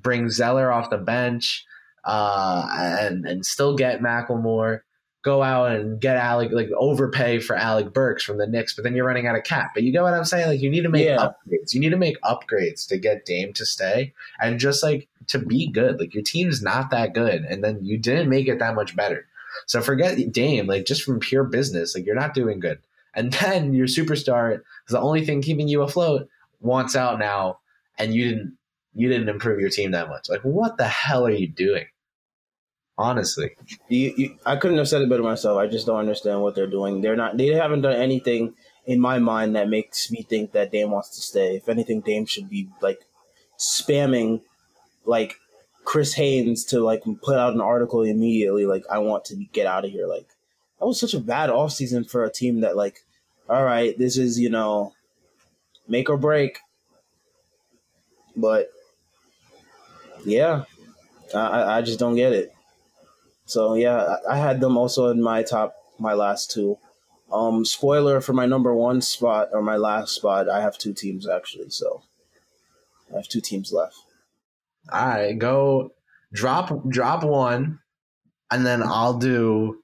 [0.00, 1.64] bring Zeller off the bench
[2.04, 2.68] uh,
[3.00, 4.80] and and still get McLemore.
[5.22, 8.94] Go out and get Alec like overpay for Alec Burks from the Knicks, but then
[8.94, 9.70] you're running out of cap.
[9.72, 10.48] But you get what I'm saying?
[10.48, 11.16] Like you need to make yeah.
[11.16, 11.72] upgrades.
[11.72, 15.66] You need to make upgrades to get Dame to stay and just like to be
[15.68, 15.98] good.
[15.98, 19.26] Like your team's not that good, and then you didn't make it that much better.
[19.66, 20.66] So forget Dame.
[20.66, 22.78] Like just from pure business, like you're not doing good.
[23.14, 26.28] And then your superstar is the only thing keeping you afloat.
[26.60, 27.58] Wants out now,
[27.98, 28.56] and you didn't
[28.94, 30.30] you didn't improve your team that much.
[30.30, 31.84] Like what the hell are you doing?
[32.96, 33.50] honestly.
[33.88, 35.58] You, you, I couldn't have said it better myself.
[35.58, 37.00] I just don't understand what they're doing.
[37.00, 37.36] They're not.
[37.36, 38.54] They haven't done anything
[38.86, 41.56] in my mind that makes me think that Dame wants to stay.
[41.56, 43.00] If anything, Dame should be like
[43.58, 44.42] spamming
[45.04, 45.36] like
[45.84, 48.66] Chris Haynes to like put out an article immediately.
[48.66, 50.06] Like I want to get out of here.
[50.06, 50.26] Like
[50.78, 53.04] that was such a bad offseason for a team that like,
[53.48, 54.92] all right, this is you know,
[55.86, 56.58] make or break.
[58.36, 58.70] But
[60.24, 60.64] yeah,
[61.34, 62.52] I, I just don't get it.
[63.46, 66.78] So yeah, I had them also in my top, my last two.
[67.32, 71.28] Um, spoiler for my number one spot or my last spot, I have two teams
[71.28, 71.70] actually.
[71.70, 72.02] So
[73.12, 74.03] I have two teams left.
[74.92, 75.92] All right, go
[76.32, 77.78] drop drop one,
[78.50, 79.78] and then I'll do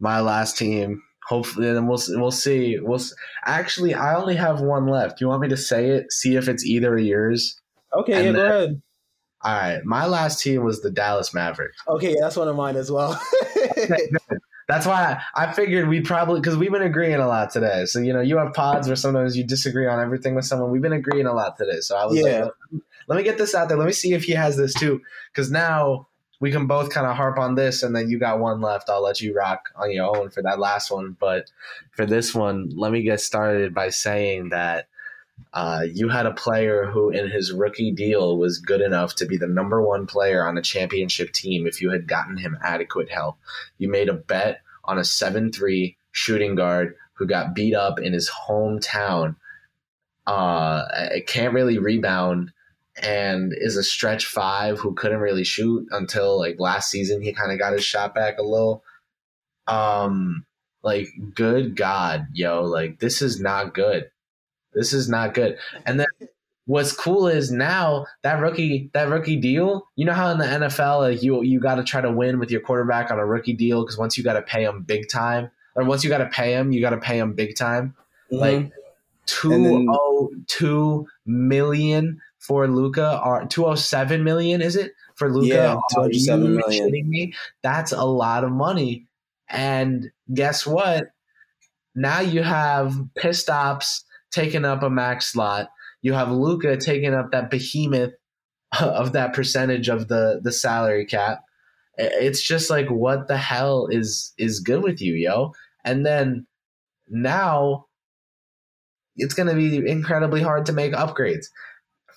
[0.00, 1.02] my last team.
[1.26, 2.78] Hopefully, then we'll we'll see.
[2.80, 3.00] We'll
[3.44, 5.20] actually, I only have one left.
[5.20, 6.10] You want me to say it?
[6.10, 7.60] See if it's either of yours.
[7.94, 8.82] Okay, and yeah, then, go ahead.
[9.42, 11.76] All right, my last team was the Dallas Mavericks.
[11.86, 13.20] Okay, yeah, that's one of mine as well.
[14.68, 17.84] that's why I figured we'd probably because we've been agreeing a lot today.
[17.84, 20.70] So you know, you have pods where sometimes you disagree on everything with someone.
[20.70, 21.80] We've been agreeing a lot today.
[21.80, 22.44] So I was yeah.
[22.72, 23.78] like, let me get this out there.
[23.78, 25.00] Let me see if he has this too,
[25.32, 26.08] because now
[26.40, 28.88] we can both kind of harp on this, and then you got one left.
[28.88, 31.16] I'll let you rock on your own for that last one.
[31.18, 31.50] But
[31.90, 34.88] for this one, let me get started by saying that
[35.52, 39.36] uh, you had a player who, in his rookie deal, was good enough to be
[39.36, 43.38] the number one player on a championship team if you had gotten him adequate help.
[43.78, 48.12] You made a bet on a 7 3 shooting guard who got beat up in
[48.12, 49.34] his hometown,
[50.26, 50.84] uh,
[51.26, 52.52] can't really rebound,
[53.02, 57.22] and is a stretch five who couldn't really shoot until like last season.
[57.22, 58.82] He kind of got his shot back a little.
[59.66, 60.46] Um,
[60.82, 64.10] like, good God, yo, like, this is not good
[64.78, 65.58] this is not good.
[65.84, 66.06] And then
[66.66, 69.88] what's cool is now that rookie that rookie deal.
[69.96, 72.50] You know how in the NFL like you you got to try to win with
[72.50, 75.50] your quarterback on a rookie deal because once you got to pay him big time,
[75.74, 77.94] or once you got to pay him, you got to pay him big time.
[78.32, 78.36] Mm-hmm.
[78.36, 78.72] Like
[79.26, 86.00] two oh two million for Luka oh seven million is it for Luka, Yeah, two
[86.00, 86.86] hundred seven million.
[86.86, 87.34] Kidding me?
[87.62, 89.06] That's a lot of money.
[89.50, 91.08] And guess what?
[91.94, 95.70] Now you have Kristaps taking up a max slot.
[96.02, 98.12] You have Luka taking up that behemoth
[98.80, 101.42] of that percentage of the the salary cap.
[101.96, 105.52] It's just like what the hell is is good with you, yo?
[105.84, 106.46] And then
[107.08, 107.86] now
[109.16, 111.46] it's going to be incredibly hard to make upgrades.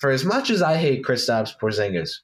[0.02, 2.22] For as much as I hate Kristaps Porzingis,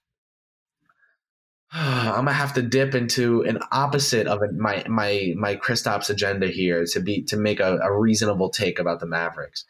[1.72, 6.84] I'm gonna have to dip into an opposite of my my my Kristaps agenda here
[6.86, 9.64] to be to make a, a reasonable take about the Mavericks.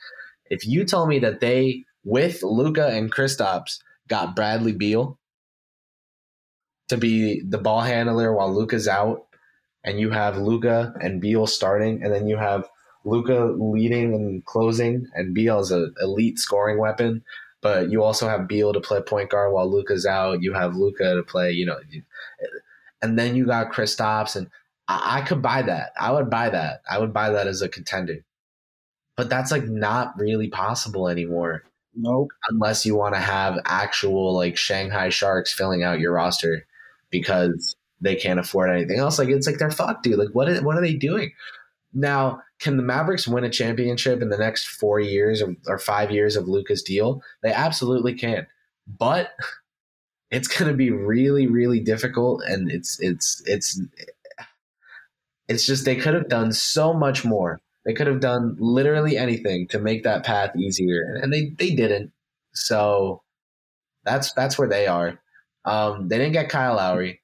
[0.47, 5.19] If you tell me that they with Luka and Kristaps got Bradley Beal
[6.89, 9.27] to be the ball handler while Luka's out,
[9.85, 12.71] and you have Luka and Beal starting, and then you have
[13.05, 17.23] Luka leading and closing, and Beal is an elite scoring weapon.
[17.61, 20.43] But you also have Beal to play point guard while Luka's out.
[20.43, 21.79] You have Luka to play, you know,
[23.03, 24.49] and then you got Kristaps, and
[24.87, 25.93] I, I could buy that.
[25.99, 26.83] I would buy that.
[26.89, 28.25] I would buy that as a contender.
[29.17, 31.65] But that's like not really possible anymore.
[31.95, 32.29] Nope.
[32.49, 36.65] Unless you want to have actual like Shanghai Sharks filling out your roster
[37.11, 39.19] because they can't afford anything else.
[39.19, 40.19] Like it's like they're fucked, dude.
[40.19, 41.33] Like what is, what are they doing?
[41.99, 46.13] Now, can the Mavericks win a championship in the next four years or, or five
[46.13, 47.23] years of Luka's deal?
[47.43, 48.47] They absolutely can.
[48.87, 49.31] But
[50.31, 53.81] it's going to be really, really difficult, and it's it's it's
[55.49, 57.61] it's just they could have done so much more.
[57.85, 62.13] They could have done literally anything to make that path easier, and they they didn't.
[62.53, 63.23] So
[64.05, 65.19] that's that's where they are.
[65.65, 67.21] Um, they didn't get Kyle Lowry.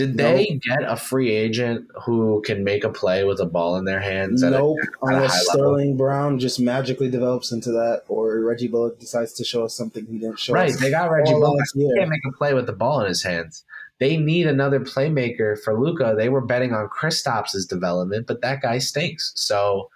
[0.00, 0.62] Did they nope.
[0.62, 4.42] get a free agent who can make a play with a ball in their hands?
[4.42, 4.78] Nope.
[5.02, 9.62] A, Unless Sterling Brown just magically develops into that, or Reggie Bullock decides to show
[9.62, 10.76] us something he didn't show right, us.
[10.76, 10.80] Right.
[10.80, 11.66] They got Reggie Bullock.
[11.74, 13.62] He can't make a play with the ball in his hands.
[13.98, 16.14] They need another playmaker for Luka.
[16.16, 19.32] They were betting on Kristaps' development, but that guy stinks.
[19.34, 19.90] So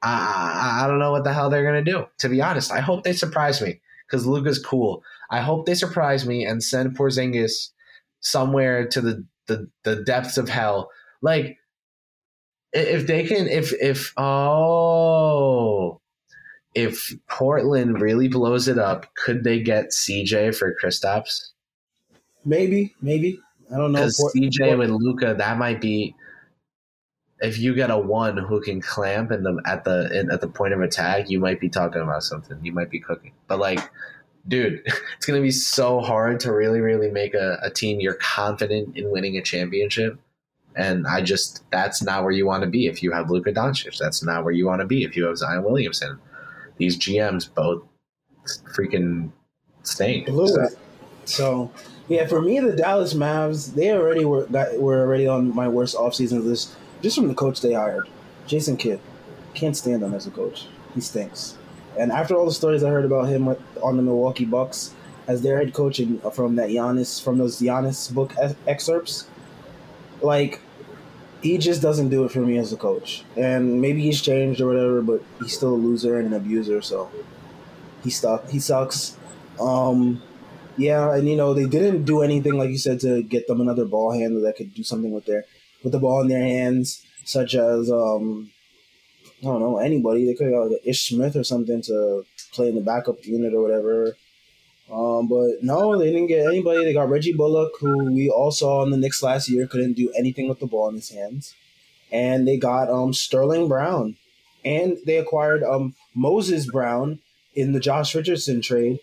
[0.00, 2.06] I, I don't know what the hell they're gonna do.
[2.20, 5.04] To be honest, I hope they surprise me because Luka's cool.
[5.30, 7.72] I hope they surprise me and send Porzingis
[8.20, 10.90] somewhere to the the the depths of hell.
[11.20, 11.58] Like
[12.72, 16.00] if they can if if oh
[16.74, 21.50] if Portland really blows it up, could they get CJ for Kristaps?
[22.44, 23.40] Maybe, maybe.
[23.72, 23.98] I don't know.
[23.98, 26.14] Because CJ Port- with Luka, that might be.
[27.42, 30.48] If you get a one who can clamp in the at the in, at the
[30.48, 32.58] point of attack, you might be talking about something.
[32.62, 33.32] You might be cooking.
[33.48, 33.80] But like
[34.48, 34.82] dude,
[35.16, 38.96] it's going to be so hard to really, really make a, a team you're confident
[38.96, 40.18] in winning a championship.
[40.76, 43.98] And I just, that's not where you want to be if you have Luka Doncic.
[43.98, 46.18] That's not where you want to be if you have Zion Williamson.
[46.76, 47.82] These GMs both
[48.74, 49.32] freaking
[49.82, 50.28] stink.
[50.28, 50.68] So.
[51.24, 51.70] so,
[52.08, 55.96] yeah, for me, the Dallas Mavs, they already were got, were already on my worst
[55.96, 58.08] offseason list just from the coach they hired,
[58.46, 59.00] Jason Kidd.
[59.54, 60.66] Can't stand him as a coach.
[60.94, 61.56] He stinks.
[61.98, 64.94] And after all the stories I heard about him on the Milwaukee Bucks
[65.26, 68.32] as their head coach and from that Giannis from those Giannis book
[68.66, 69.26] excerpts,
[70.22, 70.60] like
[71.42, 73.24] he just doesn't do it for me as a coach.
[73.36, 76.82] And maybe he's changed or whatever, but he's still a loser and an abuser.
[76.82, 77.10] So
[78.02, 78.48] he stuck.
[78.48, 79.16] He sucks.
[79.60, 80.22] Um,
[80.76, 83.84] yeah, and you know they didn't do anything like you said to get them another
[83.84, 85.44] ball handler that could do something with their
[85.82, 88.50] with the ball in their hands, such as um,
[89.40, 90.26] I don't know anybody.
[90.26, 93.62] They could have like Ish Smith or something to play in the backup unit or
[93.62, 94.16] whatever.
[94.92, 96.84] Um, but no, they didn't get anybody.
[96.84, 100.12] They got Reggie Bullock, who we all saw in the Knicks last year, couldn't do
[100.18, 101.54] anything with the ball in his hands,
[102.10, 104.16] and they got um Sterling Brown,
[104.64, 107.20] and they acquired um Moses Brown
[107.54, 108.98] in the Josh Richardson trade,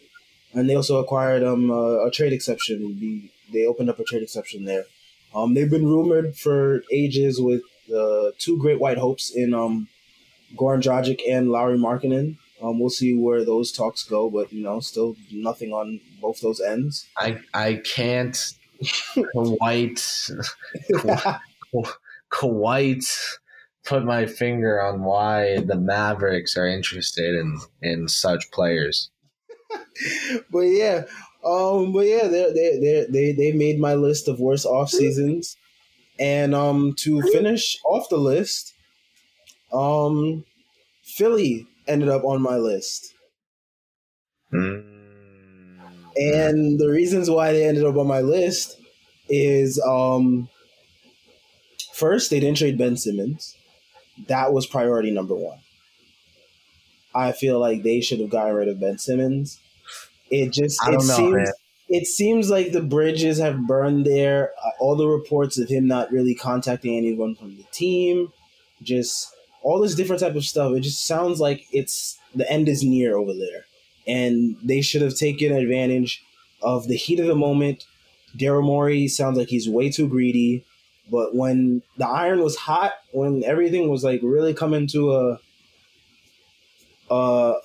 [0.53, 2.99] and they also acquired um a, a trade exception.
[2.99, 4.83] The, they opened up a trade exception there.
[5.33, 9.87] Um, they've been rumored for ages with the two great white hopes in um
[10.55, 12.37] Goran Dragic and Lauri Markkanen.
[12.61, 16.59] Um, we'll see where those talks go, but you know, still nothing on both those
[16.59, 17.07] ends.
[17.17, 18.37] I I can't
[19.31, 20.29] quite
[22.29, 23.03] quite
[23.85, 29.09] put my finger on why the Mavericks are interested in in such players.
[30.51, 31.03] but yeah,
[31.45, 35.55] um, but yeah, they they they they made my list of worst off seasons,
[36.19, 38.73] and um, to finish off the list,
[39.71, 40.43] um,
[41.03, 43.13] Philly ended up on my list.
[44.53, 44.83] Mm.
[46.15, 48.79] And the reasons why they ended up on my list
[49.29, 50.49] is um,
[51.93, 53.55] first, they didn't trade Ben Simmons.
[54.27, 55.59] That was priority number one.
[57.13, 59.59] I feel like they should have gotten rid of Ben Simmons.
[60.29, 61.45] It just it know, seems man.
[61.89, 64.51] it seems like the bridges have burned there.
[64.63, 68.31] Uh, all the reports of him not really contacting anyone from the team,
[68.81, 69.33] just
[69.67, 70.73] all this different type of stuff.
[70.73, 73.65] It just sounds like it's the end is near over there,
[74.07, 76.23] and they should have taken advantage
[76.61, 77.85] of the heat of the moment.
[78.37, 80.63] Daryl Morey sounds like he's way too greedy,
[81.11, 85.39] but when the iron was hot, when everything was like really coming to a,
[87.11, 87.59] uh,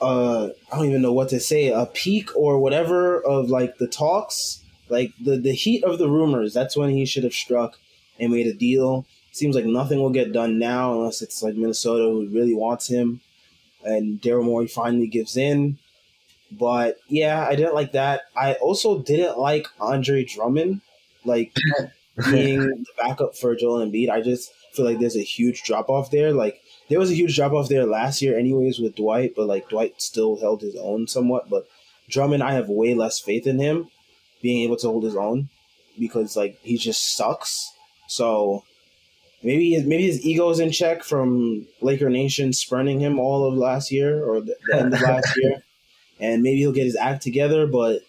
[0.00, 3.86] uh, I don't even know what to say, a peak or whatever of like the
[3.86, 6.54] talks, like the the heat of the rumors.
[6.54, 7.76] That's when he should have struck
[8.18, 12.04] and made a deal seems like nothing will get done now unless it's like Minnesota
[12.04, 13.20] who really wants him,
[13.84, 15.78] and Daryl Morey finally gives in.
[16.52, 18.22] But yeah, I didn't like that.
[18.36, 20.80] I also didn't like Andre Drummond.
[21.24, 21.54] Like
[22.30, 24.10] being the backup for Joel Embiid.
[24.10, 26.32] I just feel like there's a huge drop off there.
[26.32, 29.68] Like there was a huge drop off there last year, anyways, with Dwight, but like
[29.68, 31.48] Dwight still held his own somewhat.
[31.48, 31.66] But
[32.08, 33.88] Drummond, I have way less faith in him
[34.42, 35.48] being able to hold his own
[35.98, 37.72] because like he just sucks.
[38.08, 38.64] So
[39.42, 44.22] maybe maybe his ego's in check from Laker Nation spurning him all of last year
[44.24, 45.62] or the, the end of last year,
[46.20, 47.66] and maybe he'll get his act together.
[47.66, 48.00] But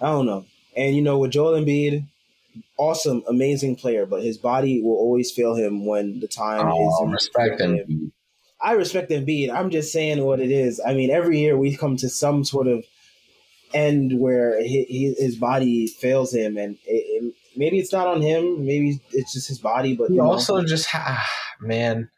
[0.00, 0.44] I don't know.
[0.76, 2.06] And you know, with Joel Embiid,
[2.76, 7.12] awesome, amazing player, but his body will always fail him when the time Oh, is.
[7.12, 8.12] respect him.
[8.60, 9.50] I respect Embiid.
[9.50, 10.80] I'm just saying what it is.
[10.84, 12.84] I mean, every year we come to some sort of
[13.74, 18.22] end where he, he, his body fails him, and it, it, maybe it's not on
[18.22, 18.64] him.
[18.64, 19.96] Maybe it's just his body.
[19.96, 21.28] But He you know, also just ha- ah,
[21.60, 22.10] man,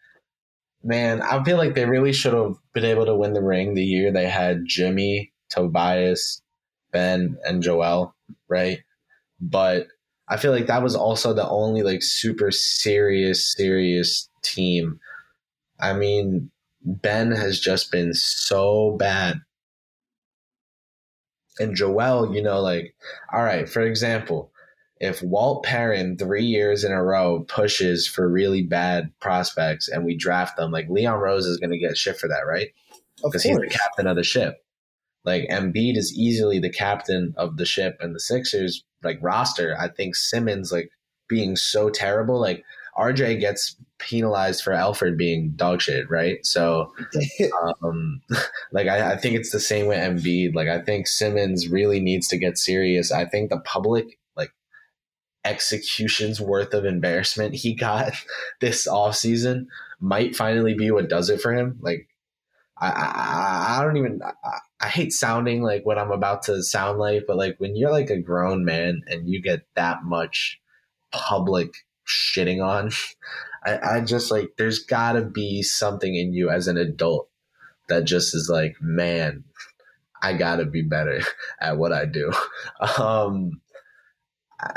[0.82, 1.22] man.
[1.22, 4.12] I feel like they really should have been able to win the ring the year
[4.12, 6.42] they had Jimmy, Tobias,
[6.92, 8.14] Ben, and Joel,
[8.48, 8.80] right?
[9.40, 9.86] But
[10.28, 15.00] I feel like that was also the only like super serious, serious team.
[15.80, 16.50] I mean,
[16.82, 19.40] Ben has just been so bad.
[21.60, 22.94] And Joel, you know, like,
[23.32, 24.52] all right, for example,
[25.00, 30.16] if Walt Perrin three years in a row pushes for really bad prospects and we
[30.16, 32.68] draft them, like Leon Rose is going to get shit for that, right?
[33.22, 34.64] Because he's the captain of the ship.
[35.24, 39.76] Like Embiid is easily the captain of the ship, and the Sixers like roster.
[39.78, 40.90] I think Simmons like
[41.28, 42.64] being so terrible, like
[42.96, 46.44] RJ gets penalized for Alfred being dog shit, right?
[46.46, 46.92] So
[47.82, 48.22] um,
[48.72, 50.54] like I, I think it's the same with Embiid.
[50.54, 53.12] Like I think Simmons really needs to get serious.
[53.12, 54.18] I think the public
[55.44, 58.12] executions worth of embarrassment he got
[58.60, 59.68] this off season
[60.00, 61.78] might finally be what does it for him.
[61.80, 62.08] Like
[62.76, 66.98] I I, I don't even I, I hate sounding like what I'm about to sound
[66.98, 70.60] like, but like when you're like a grown man and you get that much
[71.10, 71.72] public
[72.06, 72.90] shitting on,
[73.64, 77.28] I, I just like there's gotta be something in you as an adult
[77.88, 79.44] that just is like, man,
[80.22, 81.20] I gotta be better
[81.60, 82.32] at what I do.
[82.98, 83.60] Um,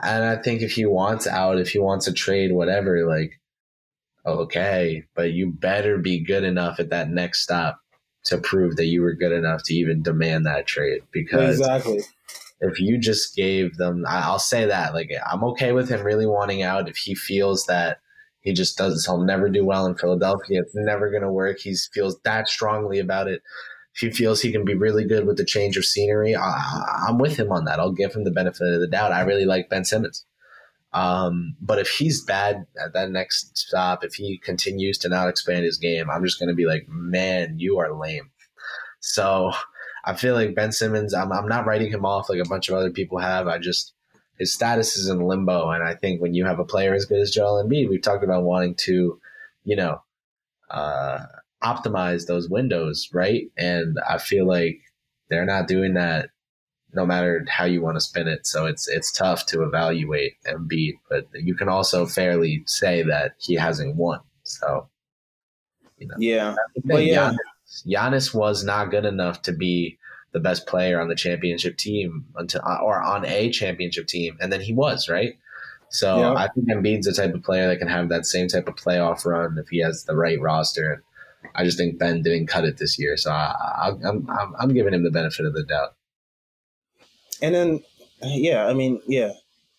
[0.04, 3.40] and I think if he wants out, if he wants to trade, whatever, like,
[4.26, 7.80] okay, but you better be good enough at that next stop
[8.26, 11.02] to prove that you were good enough to even demand that trade.
[11.12, 12.02] Because exactly.
[12.60, 16.62] if you just gave them, I'll say that, like, I'm okay with him really wanting
[16.62, 18.00] out if he feels that
[18.42, 20.62] he just doesn't, he'll never do well in Philadelphia.
[20.62, 21.60] It's never going to work.
[21.60, 23.42] He feels that strongly about it.
[23.94, 27.18] If he feels he can be really good with the change of scenery, I, I'm
[27.18, 27.80] with him on that.
[27.80, 29.12] I'll give him the benefit of the doubt.
[29.12, 30.26] I really like Ben Simmons.
[30.94, 35.66] Um, but if he's bad at that next stop, if he continues to not expand
[35.66, 38.30] his game, I'm just going to be like, man, you are lame.
[39.00, 39.52] So
[40.04, 42.76] I feel like Ben Simmons, I'm, I'm not writing him off like a bunch of
[42.76, 43.48] other people have.
[43.48, 43.94] I just,
[44.38, 45.70] his status is in limbo.
[45.70, 48.24] And I think when you have a player as good as Joel Embiid, we've talked
[48.24, 49.20] about wanting to,
[49.64, 50.02] you know,
[50.70, 51.20] uh,
[51.64, 53.44] optimize those windows, right?
[53.58, 54.80] And I feel like
[55.30, 56.30] they're not doing that
[56.94, 58.46] no matter how you want to spin it.
[58.46, 63.56] So it's it's tough to evaluate Embiid, but you can also fairly say that he
[63.56, 64.20] hasn't won.
[64.44, 64.90] So
[65.98, 66.56] you know, Yeah.
[66.84, 67.32] Yeah.
[67.32, 69.98] Giannis, Giannis was not good enough to be
[70.34, 74.52] the best player on the championship team until uh, or on a championship team, and
[74.52, 75.38] then he was right.
[75.90, 76.34] So Yeah.
[76.34, 79.26] I think Embiid's the type of player that can have that same type of playoff
[79.26, 81.04] run if he has the right roster.
[81.56, 84.94] I just think Ben didn't cut it this year, so I, I'm, I'm I'm giving
[84.94, 85.96] him the benefit of the doubt.
[87.42, 87.84] And then,
[88.22, 89.34] yeah, I mean, yeah,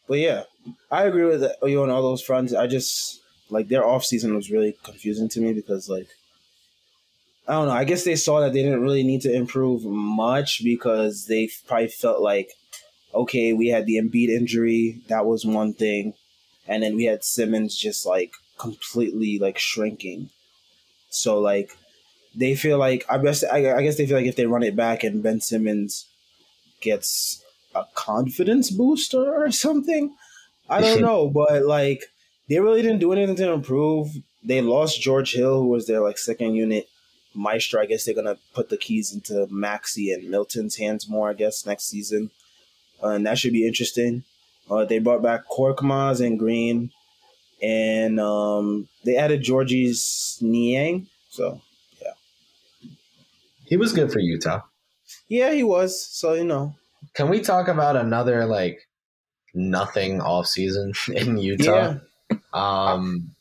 [0.09, 0.45] but yeah,
[0.91, 2.53] I agree with you on all those fronts.
[2.53, 3.21] I just
[3.51, 6.09] like their off season was really confusing to me because like
[7.47, 7.75] I don't know.
[7.75, 11.89] I guess they saw that they didn't really need to improve much because they probably
[11.89, 12.51] felt like,
[13.15, 16.15] okay, we had the Embiid injury, that was one thing,
[16.69, 20.31] and then we had Simmons just like completely like shrinking.
[21.15, 21.77] So like
[22.35, 24.77] they feel like I guess I, I guess they feel like if they run it
[24.77, 26.09] back and Ben Simmons
[26.81, 27.43] gets
[27.75, 30.15] a confidence booster or something.
[30.69, 32.05] I don't know, but like
[32.49, 34.09] they really didn't do anything to improve.
[34.45, 36.89] They lost George Hill, who was their like second unit
[37.35, 37.81] maestro.
[37.81, 41.31] I guess they're gonna put the keys into Maxey and Milton's hands more.
[41.31, 42.31] I guess next season,
[43.03, 44.25] uh, and that should be interesting.
[44.71, 46.91] Uh, they brought back Korkmaz and Green,
[47.63, 51.07] and um, they added Georges Niang.
[51.31, 51.61] So
[52.03, 52.13] yeah,
[53.65, 54.61] He was good for Utah.
[55.29, 56.01] yeah, he was.
[56.05, 56.75] So you know,
[57.15, 58.89] Can we talk about another like
[59.55, 61.97] nothing off season in Utah?
[62.31, 63.35] yeah, Um,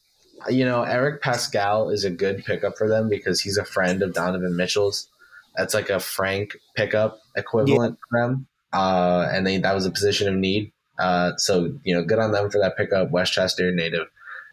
[0.49, 4.14] you know, Eric Paschall is a good pickup for them because he's a friend of
[4.14, 5.07] Donovan Mitchell's.
[5.56, 8.48] That's like a Frank pickup equivalent for them.
[8.73, 10.72] Uh, and they that was a position of need.
[10.99, 13.11] Uh, so you know, good on them for that pickup.
[13.11, 14.07] Westchester native,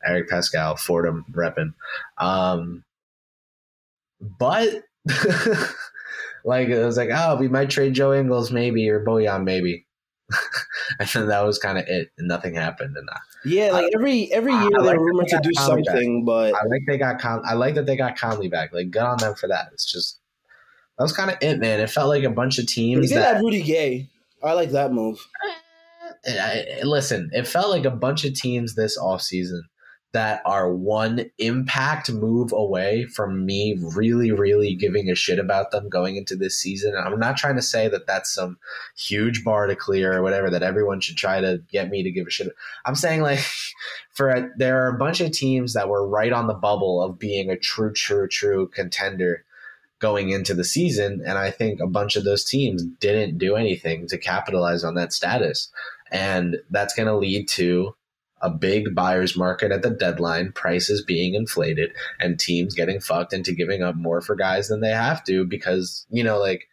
[0.05, 1.75] Eric Paschall, Fordham repping.
[2.19, 2.85] Um,
[4.21, 4.69] but
[6.45, 9.87] like it was like, oh, we might trade Joe Ingles maybe or Bojan maybe.
[11.01, 12.97] and then that was kind of it, and nothing happened.
[12.97, 16.55] And uh, yeah, like every every year I they're rumored to do Conley something, but
[16.55, 18.73] I like they got Con- I like that they got Conley back.
[18.73, 19.71] Like good on them for that.
[19.73, 20.21] It's just
[20.99, 21.81] that was kind of it, man.
[21.81, 24.11] It felt like a bunch of they teams did that have Rudy Gay.
[24.43, 25.19] I like that move.
[26.27, 29.63] I, listen, it felt like a bunch of teams this offseason
[30.13, 35.89] that are one impact move away from me really, really giving a shit about them
[35.89, 36.95] going into this season.
[36.97, 38.59] I'm not trying to say that that's some
[38.97, 42.27] huge bar to clear or whatever that everyone should try to get me to give
[42.27, 42.49] a shit.
[42.87, 43.41] I'm saying like
[44.11, 47.19] for a, there are a bunch of teams that were right on the bubble of
[47.19, 49.45] being a true, true, true contender
[49.99, 51.23] going into the season.
[51.27, 55.13] And I think a bunch of those teams didn't do anything to capitalize on that
[55.13, 55.71] status.
[56.11, 57.95] And that's going to lead to
[58.41, 63.53] a big buyer's market at the deadline, prices being inflated, and teams getting fucked into
[63.53, 66.69] giving up more for guys than they have to because, you know, like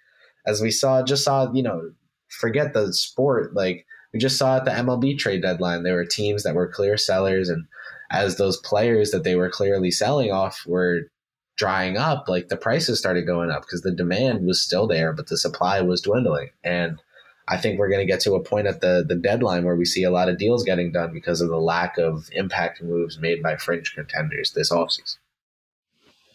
[0.46, 1.92] as we saw, just saw, you know,
[2.30, 6.44] forget the sport, like we just saw at the MLB trade deadline, there were teams
[6.44, 7.50] that were clear sellers.
[7.50, 7.66] And
[8.12, 11.10] as those players that they were clearly selling off were
[11.58, 15.28] drying up, like the prices started going up because the demand was still there, but
[15.28, 16.50] the supply was dwindling.
[16.64, 17.02] And
[17.48, 19.86] I think we're going to get to a point at the the deadline where we
[19.86, 23.44] see a lot of deals getting done because of the lack of impact moves made
[23.44, 25.18] by fringe contenders this offseason.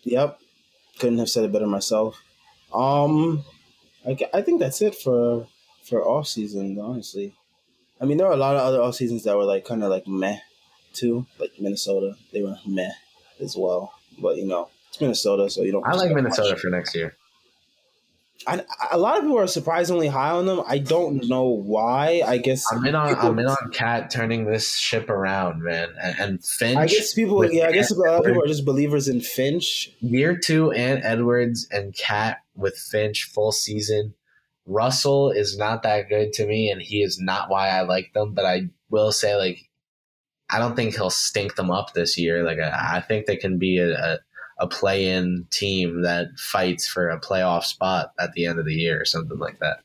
[0.04, 0.38] Yep,
[0.98, 2.22] couldn't have said it better myself.
[2.72, 3.44] Um,
[4.06, 5.46] I, I think that's it for
[5.84, 6.78] for off season.
[6.78, 7.34] Honestly,
[8.00, 9.90] I mean there are a lot of other off seasons that were like kind of
[9.90, 10.38] like meh
[10.92, 12.14] too, like Minnesota.
[12.32, 12.92] They were meh
[13.40, 15.86] as well, but you know it's Minnesota, so you don't.
[15.86, 16.60] I like Minnesota much.
[16.60, 17.16] for next year.
[18.46, 20.62] I, a lot of people are surprisingly high on them.
[20.66, 22.22] I don't know why.
[22.26, 26.18] I guess I'm in on I'm in on KAT turning this ship around, man, and,
[26.18, 26.78] and Finch.
[26.78, 27.44] I guess people.
[27.50, 29.90] Yeah, I guess a lot of people are just believers in Finch.
[30.00, 34.14] year two and Edwards and KAT with Finch full season.
[34.66, 38.32] Russell is not that good to me, and he is not why I like them.
[38.32, 39.68] But I will say, like,
[40.48, 42.42] I don't think he'll stink them up this year.
[42.42, 44.18] Like, I, I think they can be a, a,
[44.60, 49.00] a play-in team that fights for a playoff spot at the end of the year
[49.00, 49.80] or something like that.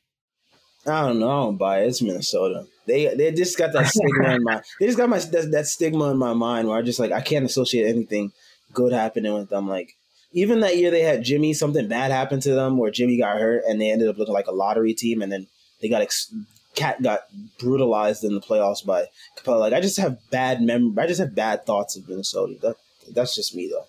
[0.86, 1.48] I don't know.
[1.48, 1.84] I'm.
[1.84, 2.68] It's Minnesota.
[2.86, 4.62] They they just got that stigma in my.
[4.80, 7.22] They just got my that, that stigma in my mind where I just like I
[7.22, 8.32] can't associate anything
[8.74, 9.68] good happening with them.
[9.68, 9.96] Like
[10.32, 13.64] even that year they had Jimmy, something bad happened to them where Jimmy got hurt
[13.68, 15.48] and they ended up looking like a lottery team, and then
[15.82, 16.32] they got ex-
[16.76, 17.22] KAT got
[17.58, 19.06] brutalized in the playoffs by
[19.38, 19.62] Capela.
[19.62, 20.96] Like I just have bad mem.
[21.00, 22.56] I just have bad thoughts of Minnesota.
[22.62, 22.76] That
[23.14, 23.88] that's just me though.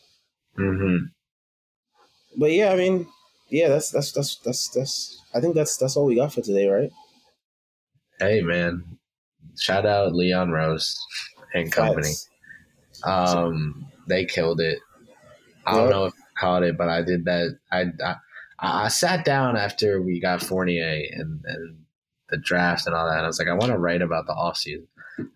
[0.58, 1.06] Mm-hmm.
[2.38, 3.06] But yeah, I mean,
[3.50, 5.22] yeah, that's that's that's that's that's.
[5.34, 6.90] I think that's that's all we got for today, right?
[8.18, 8.98] Hey, man!
[9.58, 10.98] Shout out Leon Rose
[11.54, 12.02] and company.
[12.08, 12.28] Facts.
[13.04, 14.78] Um, they killed it.
[15.66, 15.90] I don't Yep.
[15.90, 17.58] know if I caught it, but I did that.
[17.72, 18.16] I, I
[18.58, 21.84] I sat down after we got Fournier and, and
[22.30, 23.16] the draft and all that.
[23.16, 24.86] And I was like, I want to write about the offseason.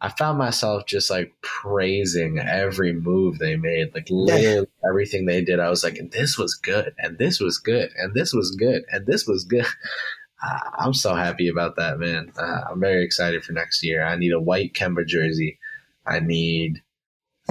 [0.00, 5.60] I found myself just like praising every move they made, like literally everything they did.
[5.60, 9.06] I was like, this was good, and this was good, and this was good, and
[9.06, 9.66] this was good.
[10.42, 12.32] Ah, I'm so happy about that, man.
[12.34, 14.02] Uh, I'm very excited for next year.
[14.02, 15.58] I need a white Kemba jersey.
[16.06, 16.80] I need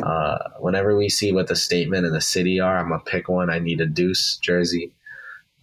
[0.01, 3.51] uh, whenever we see what the statement and the city are, I'm gonna pick one.
[3.51, 4.91] I need a Deuce jersey.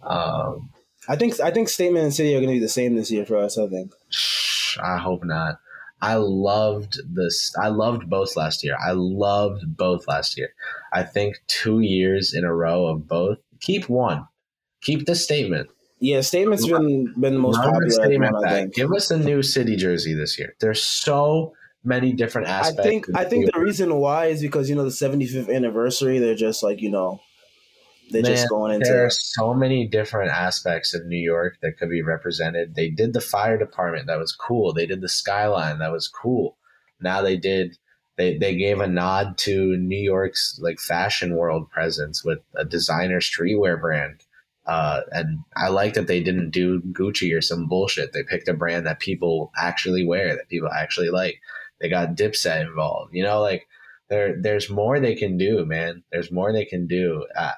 [0.03, 0.71] Um,
[1.09, 3.25] I think I think Statement and City are going to be the same this year
[3.27, 3.59] for us.
[3.59, 3.93] I think.
[4.83, 5.59] I hope not.
[6.03, 7.55] I loved this.
[7.61, 8.77] I loved both last year.
[8.85, 10.51] I loved both last year.
[10.93, 13.39] I think two years in a row of both.
[13.61, 14.27] Keep one.
[14.83, 15.69] Keep the statement.
[15.99, 18.45] Yeah, Statement's been been the most Run popular statement one.
[18.47, 18.75] I think.
[18.75, 20.55] Give us a new city jersey this year.
[20.61, 22.81] There's so many different aspects.
[22.81, 26.19] I think I think the reason why is because you know the 75th anniversary.
[26.19, 27.21] They're just like you know,
[28.11, 28.89] they're Man, just going into.
[28.89, 32.75] There are so many different aspects of New York that could be represented.
[32.75, 34.73] They did the fire department, that was cool.
[34.73, 36.57] They did the skyline, that was cool.
[37.01, 37.79] Now they did
[38.17, 43.21] they they gave a nod to New York's like fashion world presence with a designer
[43.21, 44.23] streetwear brand.
[44.67, 48.13] Uh, and I like that they didn't do Gucci or some bullshit.
[48.13, 51.41] They picked a brand that people actually wear, that people actually like.
[51.81, 53.15] They got Dipset involved.
[53.15, 53.69] You know, like
[54.09, 56.03] there there's more they can do, man.
[56.11, 57.27] There's more they can do.
[57.37, 57.53] Uh,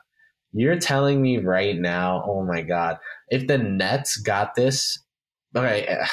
[0.53, 2.99] you're telling me right now, oh my god,
[3.29, 4.99] if the Nets got this,
[5.55, 5.99] okay.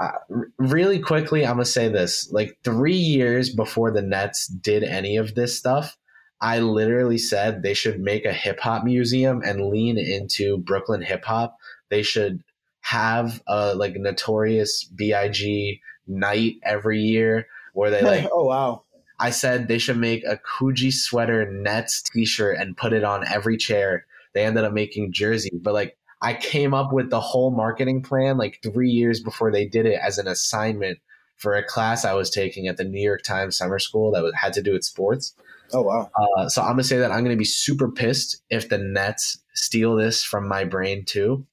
[0.00, 0.10] Uh,
[0.58, 5.36] really quickly, I'm gonna say this: like three years before the Nets did any of
[5.36, 5.96] this stuff,
[6.40, 11.24] I literally said they should make a hip hop museum and lean into Brooklyn hip
[11.24, 11.56] hop.
[11.88, 12.42] They should
[12.80, 18.82] have a like notorious Big, night every year where they like oh wow.
[19.18, 23.56] I said they should make a Coogi sweater Nets t-shirt and put it on every
[23.56, 24.06] chair.
[24.34, 28.36] They ended up making jerseys, but like I came up with the whole marketing plan
[28.36, 30.98] like 3 years before they did it as an assignment
[31.36, 34.52] for a class I was taking at the New York Times summer school that had
[34.54, 35.34] to do with sports.
[35.72, 36.10] Oh wow.
[36.14, 39.96] Uh, so I'm gonna say that I'm gonna be super pissed if the Nets steal
[39.96, 41.46] this from my brain too.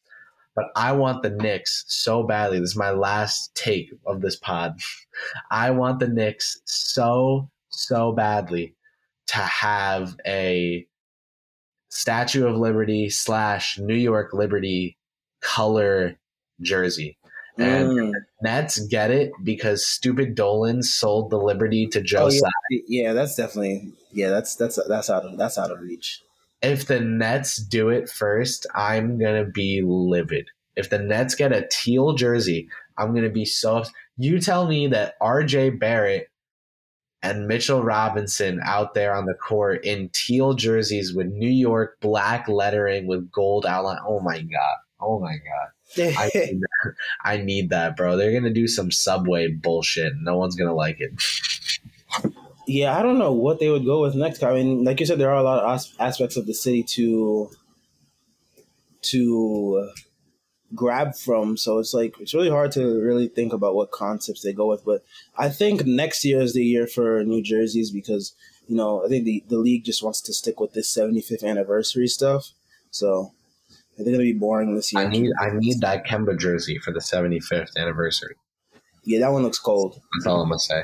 [0.56, 2.60] But I want the Knicks so badly.
[2.60, 4.78] This is my last take of this pod.
[5.52, 8.76] I want the Knicks so so badly
[9.28, 10.86] to have a
[11.90, 14.98] Statue of Liberty slash New York Liberty
[15.42, 16.18] color
[16.62, 17.18] jersey.
[17.60, 18.12] And Mm.
[18.42, 22.80] Nets get it because stupid Dolan sold the Liberty to Joe Oh, yeah.
[22.88, 26.22] yeah, that's definitely yeah, that's that's that's out of that's out of reach.
[26.64, 30.48] if the Nets do it first, I'm gonna be livid.
[30.76, 32.68] If the Nets get a teal jersey,
[32.98, 33.84] I'm gonna be so.
[34.18, 35.72] You tell me that R.J.
[35.72, 36.30] Barrett
[37.24, 42.48] and Mitchell Robinson out there on the court in teal jerseys with New York black
[42.50, 44.00] lettering with gold outline.
[44.06, 44.76] Oh my god!
[45.00, 46.16] Oh my god!
[46.18, 46.94] I need that.
[47.24, 48.18] I need that, bro.
[48.18, 50.14] They're gonna do some subway bullshit.
[50.22, 51.14] No one's gonna like it.
[52.68, 54.44] Yeah, I don't know what they would go with next.
[54.44, 57.50] I mean, like you said, there are a lot of aspects of the city to
[59.04, 59.90] to
[60.76, 61.58] grab from.
[61.58, 64.84] So it's like it's really hard to really think about what concepts they go with.
[64.86, 65.04] But
[65.38, 68.34] I think next year is the year for New Jerseys because
[68.68, 72.08] you know I think the the league just wants to stick with this 75th anniversary
[72.08, 72.52] stuff.
[72.92, 73.32] So
[73.98, 75.04] they're gonna be boring this year.
[75.04, 78.36] I need I need that Kemba jersey for the 75th anniversary.
[79.04, 80.00] yeah, that one looks cold.
[80.18, 80.84] That's all I'm gonna say.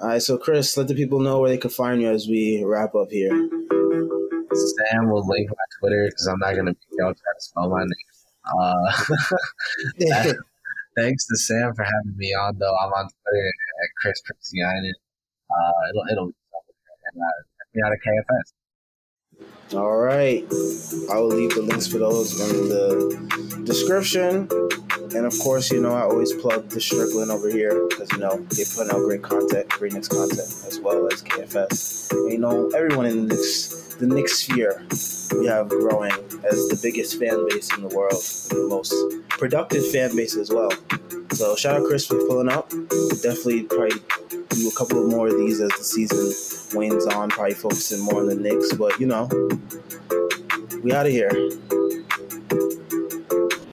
[0.00, 2.62] All right, so Chris, let the people know where they can find you as we
[2.64, 3.30] wrap up here.
[3.30, 7.80] Sam will link my Twitter because I'm not gonna be y'all try to spell my
[7.80, 8.07] name.
[8.48, 8.92] Uh,
[10.96, 12.76] thanks to Sam for having me on though.
[12.76, 13.52] I'm on Twitter
[13.82, 14.92] at Chris Christianen.
[15.50, 16.32] Uh, it'll it'll
[17.12, 17.26] and, uh,
[17.74, 18.52] me out at KFS.
[19.74, 20.44] All right.
[21.10, 24.48] I will leave the links for those in the description.
[25.14, 28.38] And of course, you know, I always plug the Strickland over here because, you know,
[28.56, 32.10] they put out great content, great Knicks content, as well as KFS.
[32.12, 34.82] And, you know, everyone in the Knicks, the Knicks sphere,
[35.36, 36.12] we have growing
[36.44, 38.94] as the biggest fan base in the world, the most
[39.28, 40.70] productive fan base as well.
[41.32, 42.70] So shout out Chris for pulling up.
[42.70, 44.00] Definitely probably
[44.50, 48.26] do a couple more of these as the season wanes on, probably focusing more on
[48.26, 48.72] the Knicks.
[48.74, 49.28] But you know,
[50.82, 51.30] we out of here.